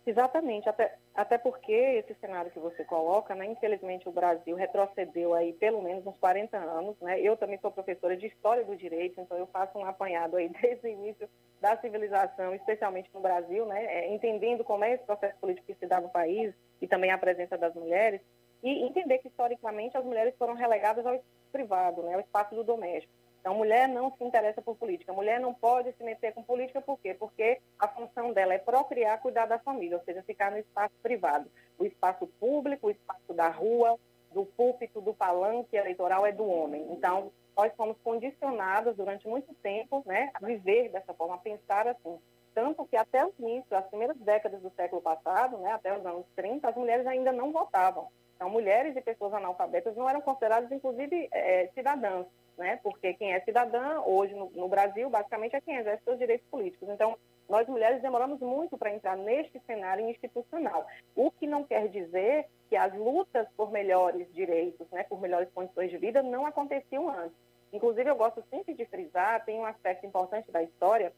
Exatamente, 0.05 0.67
até, 0.67 0.97
até 1.15 1.37
porque 1.37 1.71
esse 1.71 2.13
cenário 2.15 2.51
que 2.51 2.59
você 2.59 2.83
coloca, 2.83 3.33
né, 3.33 3.45
infelizmente 3.45 4.07
o 4.07 4.11
Brasil 4.11 4.53
retrocedeu 4.53 5.33
aí 5.33 5.53
pelo 5.53 5.81
menos 5.81 6.05
uns 6.05 6.17
40 6.17 6.57
anos, 6.57 6.99
né? 6.99 7.21
Eu 7.21 7.37
também 7.37 7.57
sou 7.59 7.71
professora 7.71 8.17
de 8.17 8.27
História 8.27 8.65
do 8.65 8.75
Direito, 8.75 9.21
então 9.21 9.37
eu 9.37 9.47
faço 9.47 9.77
um 9.77 9.85
apanhado 9.85 10.35
aí 10.35 10.49
desde 10.61 10.85
o 10.85 10.89
início 10.89 11.29
da 11.61 11.77
civilização, 11.77 12.53
especialmente 12.53 13.09
no 13.13 13.21
Brasil, 13.21 13.65
né, 13.65 13.85
é, 13.85 14.13
entendendo 14.13 14.61
como 14.65 14.83
é 14.83 14.93
esse 14.93 15.05
processo 15.05 15.37
político 15.39 15.67
que 15.67 15.75
se 15.75 15.87
dá 15.87 16.01
no 16.01 16.09
país 16.09 16.53
e 16.81 16.87
também 16.87 17.09
a 17.09 17.17
presença 17.17 17.57
das 17.57 17.73
mulheres, 17.73 18.19
e 18.61 18.83
entender 18.83 19.19
que 19.19 19.29
historicamente 19.29 19.95
as 19.95 20.03
mulheres 20.03 20.35
foram 20.37 20.53
relegadas 20.53 21.05
ao 21.05 21.15
espaço 21.15 21.33
privado, 21.49 22.03
né, 22.03 22.15
ao 22.15 22.19
espaço 22.19 22.53
do 22.55 22.63
doméstico. 22.63 23.13
Então, 23.43 23.55
mulher 23.55 23.89
não 23.89 24.09
se 24.15 24.23
interessa 24.23 24.61
por 24.61 24.77
política. 24.77 25.11
Mulher 25.11 25.37
não 25.37 25.53
pode 25.53 25.91
se 25.91 26.01
meter 26.01 26.33
com 26.33 26.41
política, 26.41 26.79
por 26.79 26.97
quê? 26.97 27.13
Porque 27.13 27.59
a 27.77 27.89
função 27.89 28.31
dela 28.31 28.53
é 28.53 28.57
procriar, 28.57 29.21
cuidar 29.21 29.47
da 29.47 29.59
família, 29.59 29.97
ou 29.97 30.03
seja, 30.05 30.23
ficar 30.23 30.49
no 30.49 30.57
espaço 30.57 30.93
privado. 31.03 31.51
O 31.77 31.83
espaço 31.83 32.25
público, 32.39 32.87
o 32.87 32.91
espaço 32.91 33.33
da 33.33 33.49
rua, 33.49 33.99
do 34.31 34.45
púlpito, 34.45 35.01
do 35.01 35.13
palanque 35.13 35.75
eleitoral 35.75 36.25
é 36.25 36.31
do 36.31 36.47
homem. 36.47 36.87
Então, 36.91 37.33
nós 37.57 37.73
fomos 37.75 37.97
condicionadas 38.01 38.95
durante 38.95 39.27
muito 39.27 39.53
tempo 39.55 40.01
né, 40.05 40.31
a 40.35 40.45
viver 40.45 40.87
dessa 40.87 41.13
forma, 41.13 41.35
a 41.35 41.39
pensar 41.39 41.85
assim. 41.85 42.17
Tanto 42.55 42.85
que 42.85 42.95
até 42.95 43.25
o 43.25 43.33
início, 43.39 43.75
as 43.75 43.85
primeiras 43.87 44.15
décadas 44.19 44.61
do 44.61 44.71
século 44.71 45.01
passado, 45.01 45.57
né, 45.57 45.73
até 45.73 45.93
os 45.97 46.05
anos 46.05 46.25
30, 46.37 46.69
as 46.69 46.75
mulheres 46.77 47.05
ainda 47.05 47.33
não 47.33 47.51
votavam. 47.51 48.07
Então, 48.37 48.49
mulheres 48.49 48.95
e 48.95 49.01
pessoas 49.01 49.33
analfabetas 49.33 49.97
não 49.97 50.09
eram 50.09 50.21
consideradas, 50.21 50.71
inclusive, 50.71 51.27
é, 51.33 51.67
cidadãs 51.73 52.25
né? 52.57 52.79
Porque 52.83 53.13
quem 53.13 53.33
é 53.33 53.39
cidadã 53.41 54.01
hoje 54.01 54.33
no, 54.33 54.49
no 54.51 54.67
Brasil, 54.67 55.09
basicamente, 55.09 55.55
é 55.55 55.61
quem 55.61 55.77
exerce 55.77 56.03
seus 56.03 56.17
direitos 56.17 56.47
políticos. 56.49 56.89
Então, 56.89 57.17
nós 57.49 57.67
mulheres 57.67 58.01
demoramos 58.01 58.39
muito 58.39 58.77
para 58.77 58.93
entrar 58.93 59.17
neste 59.17 59.59
cenário 59.67 60.09
institucional. 60.09 60.87
O 61.15 61.29
que 61.31 61.45
não 61.45 61.63
quer 61.63 61.89
dizer 61.89 62.47
que 62.69 62.75
as 62.75 62.93
lutas 62.95 63.47
por 63.55 63.71
melhores 63.71 64.27
direitos, 64.33 64.89
né, 64.91 65.03
por 65.03 65.19
melhores 65.19 65.49
condições 65.53 65.91
de 65.91 65.97
vida, 65.97 66.23
não 66.23 66.45
aconteciam 66.45 67.09
antes. 67.09 67.37
Inclusive, 67.71 68.09
eu 68.09 68.15
gosto 68.15 68.43
sempre 68.49 68.73
de 68.73 68.85
frisar, 68.85 69.43
tem 69.45 69.59
um 69.59 69.65
aspecto 69.65 70.05
importante 70.05 70.51
da 70.51 70.63
história 70.63 71.11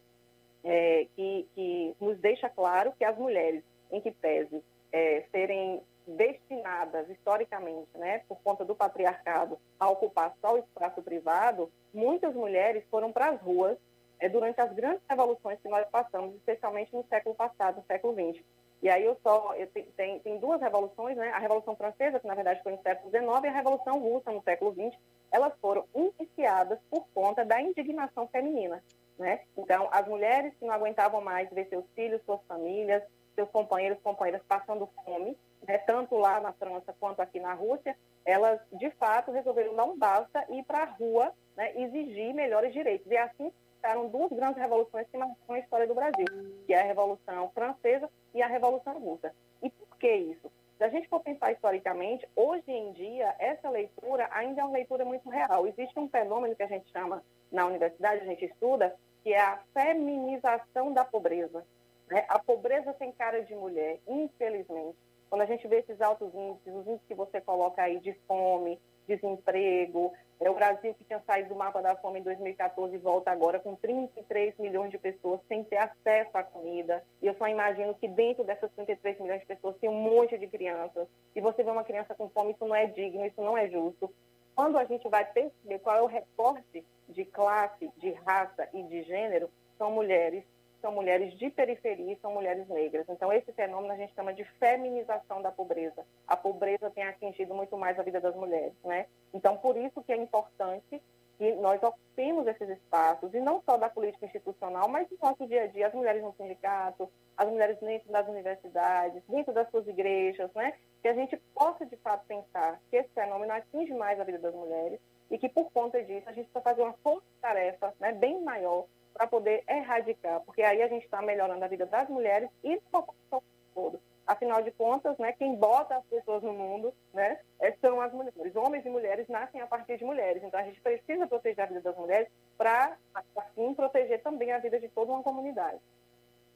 é, 0.64 1.06
que, 1.14 1.46
que 1.54 1.94
nos 2.00 2.18
deixa 2.18 2.48
claro 2.48 2.92
que 2.98 3.04
as 3.04 3.16
mulheres, 3.16 3.62
em 3.90 4.00
que 4.00 4.10
pese 4.10 4.62
é, 4.92 5.24
serem 5.30 5.80
destinadas 6.06 7.08
historicamente, 7.10 7.88
né, 7.96 8.20
por 8.28 8.38
conta 8.42 8.64
do 8.64 8.74
patriarcado, 8.74 9.58
a 9.78 9.90
ocupar 9.90 10.34
só 10.40 10.54
o 10.54 10.58
espaço 10.58 11.02
privado, 11.02 11.70
muitas 11.92 12.34
mulheres 12.34 12.84
foram 12.90 13.12
para 13.12 13.30
as 13.30 13.40
ruas 13.40 13.76
é, 14.18 14.28
durante 14.28 14.60
as 14.60 14.72
grandes 14.72 15.02
revoluções 15.08 15.58
que 15.60 15.68
nós 15.68 15.86
passamos, 15.90 16.34
especialmente 16.36 16.94
no 16.94 17.04
século 17.08 17.34
passado, 17.34 17.78
no 17.78 17.84
século 17.86 18.14
XX. 18.14 18.42
E 18.82 18.88
aí 18.88 19.04
eu 19.04 19.18
só 19.22 19.54
eu 19.56 19.66
tem, 19.96 20.18
tem 20.20 20.38
duas 20.38 20.60
revoluções, 20.60 21.16
né? 21.16 21.30
A 21.30 21.38
Revolução 21.38 21.74
Francesa, 21.74 22.20
que 22.20 22.26
na 22.26 22.34
verdade 22.34 22.62
foi 22.62 22.72
no 22.72 22.82
século 22.82 23.10
XIX, 23.10 23.44
e 23.44 23.48
a 23.48 23.52
Revolução 23.52 23.98
Russa 23.98 24.30
no 24.30 24.42
século 24.42 24.72
XX. 24.72 24.96
Elas 25.32 25.52
foram 25.60 25.86
iniciadas 25.94 26.78
por 26.90 27.06
conta 27.14 27.44
da 27.44 27.60
indignação 27.60 28.28
feminina, 28.28 28.82
né? 29.18 29.40
Então 29.56 29.88
as 29.90 30.06
mulheres 30.06 30.52
que 30.58 30.66
não 30.66 30.74
aguentavam 30.74 31.20
mais 31.20 31.48
ver 31.50 31.66
seus 31.68 31.84
filhos, 31.94 32.22
suas 32.24 32.40
famílias, 32.46 33.02
seus 33.36 33.48
companheiros, 33.50 34.00
companheiras 34.02 34.42
passando 34.48 34.88
fome, 35.04 35.36
né, 35.68 35.78
tanto 35.78 36.16
lá 36.16 36.40
na 36.40 36.52
França 36.52 36.92
quanto 36.98 37.20
aqui 37.20 37.38
na 37.38 37.54
Rússia, 37.54 37.96
elas 38.24 38.60
de 38.72 38.90
fato 38.92 39.30
resolveram 39.30 39.74
não 39.74 39.96
basta 39.96 40.44
ir 40.50 40.64
para 40.64 40.82
a 40.82 40.84
rua 40.86 41.32
né, 41.56 41.72
exigir 41.76 42.34
melhores 42.34 42.72
direitos. 42.72 43.06
E 43.10 43.16
assim 43.16 43.52
ficaram 43.76 44.08
duas 44.08 44.32
grandes 44.32 44.60
revoluções 44.60 45.06
que 45.08 45.16
marcam 45.16 45.54
a 45.54 45.58
história 45.60 45.86
do 45.86 45.94
Brasil, 45.94 46.26
que 46.66 46.74
é 46.74 46.80
a 46.80 46.84
Revolução 46.84 47.50
Francesa 47.54 48.10
e 48.34 48.42
a 48.42 48.48
Revolução 48.48 48.98
Russa. 48.98 49.32
E 49.62 49.70
por 49.70 49.96
que 49.98 50.12
isso? 50.12 50.50
Se 50.76 50.84
a 50.84 50.88
gente 50.88 51.08
for 51.08 51.20
pensar 51.20 51.52
historicamente, 51.52 52.28
hoje 52.36 52.70
em 52.70 52.92
dia, 52.92 53.34
essa 53.38 53.70
leitura 53.70 54.28
ainda 54.30 54.60
é 54.60 54.64
uma 54.64 54.74
leitura 54.74 55.04
muito 55.04 55.28
real. 55.30 55.66
Existe 55.66 55.98
um 55.98 56.08
fenômeno 56.08 56.54
que 56.54 56.62
a 56.62 56.66
gente 56.66 56.90
chama 56.90 57.22
na 57.50 57.64
universidade, 57.64 58.22
a 58.22 58.26
gente 58.26 58.44
estuda, 58.44 58.94
que 59.22 59.32
é 59.32 59.40
a 59.40 59.58
feminização 59.72 60.92
da 60.92 61.04
pobreza. 61.04 61.64
Né? 62.08 62.24
A 62.28 62.38
pobreza 62.38 62.92
tem 62.94 63.12
cara 63.12 63.42
de 63.42 63.54
mulher, 63.54 63.98
infelizmente. 64.06 64.96
Quando 65.28 65.42
a 65.42 65.46
gente 65.46 65.66
vê 65.66 65.78
esses 65.78 66.00
altos 66.00 66.32
índices, 66.34 66.74
os 66.74 66.86
índices 66.86 67.06
que 67.08 67.14
você 67.14 67.40
coloca 67.40 67.82
aí 67.82 67.98
de 67.98 68.12
fome, 68.28 68.80
desemprego, 69.08 70.12
é 70.38 70.50
o 70.50 70.54
Brasil 70.54 70.94
que 70.94 71.04
tinha 71.04 71.20
saído 71.26 71.48
do 71.48 71.54
mapa 71.54 71.80
da 71.80 71.96
fome 71.96 72.20
em 72.20 72.22
2014 72.22 72.94
e 72.94 72.98
volta 72.98 73.30
agora 73.30 73.58
com 73.58 73.74
33 73.74 74.56
milhões 74.58 74.90
de 74.90 74.98
pessoas 74.98 75.40
sem 75.48 75.64
ter 75.64 75.78
acesso 75.78 76.30
à 76.34 76.42
comida. 76.42 77.02
E 77.22 77.26
eu 77.26 77.34
só 77.34 77.48
imagino 77.48 77.94
que 77.94 78.06
dentro 78.06 78.44
dessas 78.44 78.70
33 78.72 79.18
milhões 79.20 79.40
de 79.40 79.46
pessoas 79.46 79.76
tem 79.78 79.88
um 79.88 80.00
monte 80.00 80.36
de 80.36 80.46
crianças. 80.46 81.08
E 81.34 81.40
você 81.40 81.62
vê 81.62 81.70
uma 81.70 81.84
criança 81.84 82.14
com 82.14 82.28
fome, 82.28 82.52
isso 82.52 82.66
não 82.66 82.74
é 82.74 82.86
digno, 82.86 83.24
isso 83.24 83.40
não 83.40 83.56
é 83.56 83.68
justo. 83.68 84.12
Quando 84.54 84.78
a 84.78 84.84
gente 84.84 85.08
vai 85.08 85.24
perceber 85.24 85.78
qual 85.80 85.96
é 85.96 86.02
o 86.02 86.06
recorte 86.06 86.84
de 87.08 87.24
classe, 87.24 87.90
de 87.96 88.12
raça 88.12 88.68
e 88.72 88.82
de 88.82 89.02
gênero, 89.02 89.50
são 89.78 89.90
mulheres 89.90 90.44
são 90.80 90.92
mulheres 90.92 91.36
de 91.38 91.50
periferia 91.50 92.12
e 92.12 92.18
são 92.20 92.32
mulheres 92.32 92.68
negras. 92.68 93.06
Então, 93.08 93.32
esse 93.32 93.52
fenômeno 93.52 93.92
a 93.92 93.96
gente 93.96 94.14
chama 94.14 94.32
de 94.32 94.44
feminização 94.58 95.42
da 95.42 95.50
pobreza. 95.50 96.04
A 96.26 96.36
pobreza 96.36 96.90
tem 96.90 97.04
atingido 97.04 97.54
muito 97.54 97.76
mais 97.76 97.98
a 97.98 98.02
vida 98.02 98.20
das 98.20 98.34
mulheres, 98.34 98.72
né? 98.84 99.06
Então, 99.32 99.56
por 99.56 99.76
isso 99.76 100.02
que 100.02 100.12
é 100.12 100.16
importante 100.16 101.02
que 101.38 101.52
nós 101.56 101.82
ocupemos 101.82 102.46
esses 102.46 102.68
espaços, 102.70 103.32
e 103.34 103.40
não 103.40 103.62
só 103.62 103.76
da 103.76 103.90
política 103.90 104.24
institucional, 104.24 104.88
mas 104.88 105.06
no 105.10 105.18
nosso 105.20 105.46
dia 105.46 105.64
a 105.64 105.66
dia, 105.66 105.86
as 105.86 105.94
mulheres 105.94 106.22
no 106.22 106.34
sindicato, 106.34 107.10
as 107.36 107.48
mulheres 107.48 107.78
dentro 107.78 108.10
das 108.10 108.26
universidades, 108.26 109.22
dentro 109.28 109.52
das 109.52 109.68
suas 109.70 109.86
igrejas, 109.86 110.50
né? 110.54 110.72
Que 111.02 111.08
a 111.08 111.14
gente 111.14 111.36
possa, 111.54 111.84
de 111.84 111.96
fato, 111.96 112.24
pensar 112.26 112.80
que 112.90 112.96
esse 112.96 113.10
fenômeno 113.10 113.52
atinge 113.52 113.92
mais 113.92 114.18
a 114.18 114.24
vida 114.24 114.38
das 114.38 114.54
mulheres 114.54 114.98
e 115.30 115.38
que, 115.38 115.48
por 115.48 115.70
conta 115.72 116.02
disso, 116.02 116.28
a 116.28 116.32
gente 116.32 116.48
precisa 116.48 116.60
fazer 116.60 116.82
uma 116.82 116.94
força-tarefa 117.02 117.94
né, 118.00 118.12
bem 118.12 118.42
maior 118.42 118.86
para 119.16 119.26
poder 119.26 119.64
erradicar, 119.66 120.40
porque 120.42 120.62
aí 120.62 120.82
a 120.82 120.88
gente 120.88 121.04
está 121.04 121.22
melhorando 121.22 121.64
a 121.64 121.68
vida 121.68 121.86
das 121.86 122.08
mulheres 122.08 122.50
e 122.62 122.76
da 122.92 123.00
população 123.00 123.42
todo. 123.74 124.00
Afinal 124.26 124.60
de 124.60 124.72
contas, 124.72 125.16
né, 125.18 125.32
quem 125.32 125.54
bota 125.54 125.96
as 125.96 126.04
pessoas 126.06 126.42
no 126.42 126.52
mundo 126.52 126.92
né, 127.14 127.38
é, 127.60 127.72
são 127.80 128.00
as 128.00 128.12
mulheres. 128.12 128.56
Homens 128.56 128.84
e 128.84 128.90
mulheres 128.90 129.28
nascem 129.28 129.60
a 129.60 129.66
partir 129.66 129.96
de 129.98 130.04
mulheres. 130.04 130.42
Então, 130.42 130.58
a 130.58 130.64
gente 130.64 130.80
precisa 130.80 131.28
proteger 131.28 131.64
a 131.64 131.68
vida 131.68 131.80
das 131.80 131.96
mulheres 131.96 132.28
para, 132.58 132.96
assim, 133.36 133.72
proteger 133.74 134.20
também 134.22 134.52
a 134.52 134.58
vida 134.58 134.80
de 134.80 134.88
toda 134.88 135.12
uma 135.12 135.22
comunidade. 135.22 135.78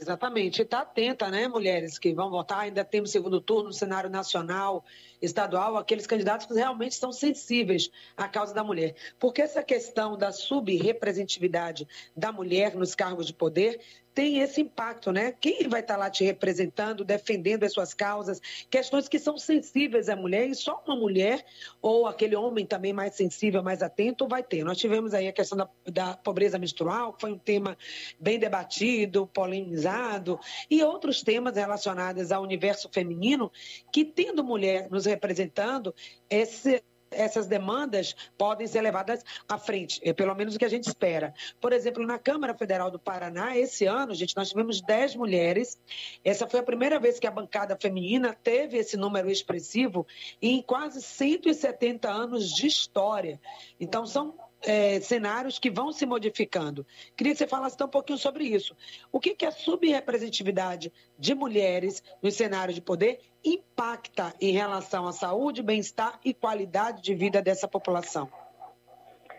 Exatamente. 0.01 0.63
Está 0.63 0.81
atenta, 0.81 1.29
né, 1.29 1.47
mulheres 1.47 1.99
que 1.99 2.15
vão 2.15 2.31
votar. 2.31 2.61
Ainda 2.61 2.83
temos 2.83 3.11
segundo 3.11 3.39
turno 3.39 3.65
no 3.65 3.73
cenário 3.73 4.09
nacional, 4.09 4.83
estadual, 5.21 5.77
aqueles 5.77 6.07
candidatos 6.07 6.47
que 6.47 6.55
realmente 6.55 6.93
estão 6.93 7.13
sensíveis 7.13 7.91
à 8.17 8.27
causa 8.27 8.55
da 8.55 8.65
mulher. 8.65 8.95
Porque 9.19 9.43
essa 9.43 9.63
questão 9.63 10.17
da 10.17 10.33
subrepresentatividade 10.33 11.87
da 12.17 12.33
mulher 12.33 12.75
nos 12.75 12.95
cargos 12.95 13.27
de 13.27 13.35
poder 13.35 13.79
tem 14.15 14.41
esse 14.41 14.61
impacto, 14.61 15.13
né? 15.13 15.33
Quem 15.41 15.69
vai 15.69 15.81
estar 15.81 15.97
lá 15.97 16.11
te 16.11 16.25
representando, 16.25 17.05
defendendo 17.05 17.65
as 17.65 17.73
suas 17.73 17.95
causas, 17.95 18.41
questões 18.69 19.09
que 19.09 19.19
são 19.19 19.39
sensíveis 19.39 20.09
à 20.09 20.17
mulher 20.17 20.49
e 20.49 20.55
só 20.55 20.83
uma 20.87 20.97
mulher 20.97 21.45
ou 21.81 22.07
aquele 22.07 22.35
homem 22.35 22.67
também 22.67 22.93
mais 22.93 23.15
sensível, 23.15 23.63
mais 23.63 23.83
atento 23.83 24.27
vai 24.27 24.43
ter. 24.43 24.65
Nós 24.65 24.79
tivemos 24.79 25.15
aí 25.15 25.29
a 25.29 25.33
questão 25.33 25.59
da, 25.59 25.69
da 25.85 26.17
pobreza 26.17 26.59
menstrual, 26.59 27.13
que 27.13 27.21
foi 27.21 27.33
um 27.33 27.39
tema 27.39 27.77
bem 28.19 28.39
debatido, 28.39 29.27
polemizado, 29.27 30.39
e 30.69 30.83
outros 30.83 31.23
temas 31.23 31.57
relacionados 31.57 32.33
ao 32.33 32.43
universo 32.43 32.89
feminino 32.93 33.51
que, 33.93 34.05
tendo 34.05 34.43
mulher 34.43 34.89
nos 34.91 35.07
representando, 35.07 35.95
esse, 36.29 36.83
essas 37.11 37.47
demandas 37.47 38.15
podem 38.39 38.67
ser 38.67 38.81
levadas 38.81 39.25
à 39.49 39.59
frente, 39.59 40.01
é 40.05 40.13
pelo 40.13 40.35
menos 40.35 40.55
o 40.55 40.59
que 40.59 40.65
a 40.65 40.69
gente 40.69 40.87
espera. 40.87 41.35
Por 41.61 41.73
exemplo, 41.73 42.07
na 42.07 42.19
Câmara 42.19 42.55
Federal 42.55 42.91
do 42.91 42.99
Paraná, 42.99 43.57
esse 43.57 43.87
ano, 43.87 44.15
gente, 44.15 44.37
nós 44.37 44.49
tivemos 44.49 44.81
10 44.81 45.17
mulheres. 45.17 45.79
Essa 46.25 46.47
foi 46.47 46.61
a 46.61 46.65
primeira 46.65 46.99
vez 46.99 47.19
que 47.19 47.27
a 47.27 47.31
bancada 47.31 47.77
feminina 47.77 48.37
teve 48.43 48.79
esse 48.79 48.97
número 48.97 49.31
expressivo 49.31 50.07
em 50.41 50.63
quase 50.63 51.03
170 51.03 52.09
anos 52.09 52.55
de 52.55 52.67
história. 52.67 53.41
Então, 53.79 54.07
são 54.07 54.35
é, 54.63 55.01
cenários 55.01 55.59
que 55.59 55.71
vão 55.71 55.93
se 55.93 56.05
modificando. 56.05 56.87
Queria 57.17 57.33
que 57.33 57.39
você 57.39 57.47
falasse 57.47 57.83
um 57.83 57.89
pouquinho 57.89 58.19
sobre 58.19 58.45
isso. 58.45 58.77
O 59.11 59.19
que, 59.19 59.35
que 59.35 59.47
a 59.47 59.51
subrepresentatividade 59.51 60.93
de 61.19 61.35
mulheres 61.35 62.03
no 62.23 62.31
cenário 62.31 62.75
de 62.75 62.81
poder 62.81 63.21
impacta 63.45 64.35
em 64.41 64.53
relação 64.53 65.07
à 65.07 65.13
saúde, 65.13 65.63
bem-estar 65.63 66.19
e 66.25 66.35
qualidade 66.35 67.03
de 67.03 67.15
vida 67.15 67.41
dessa 67.41 67.67
população? 67.67 68.29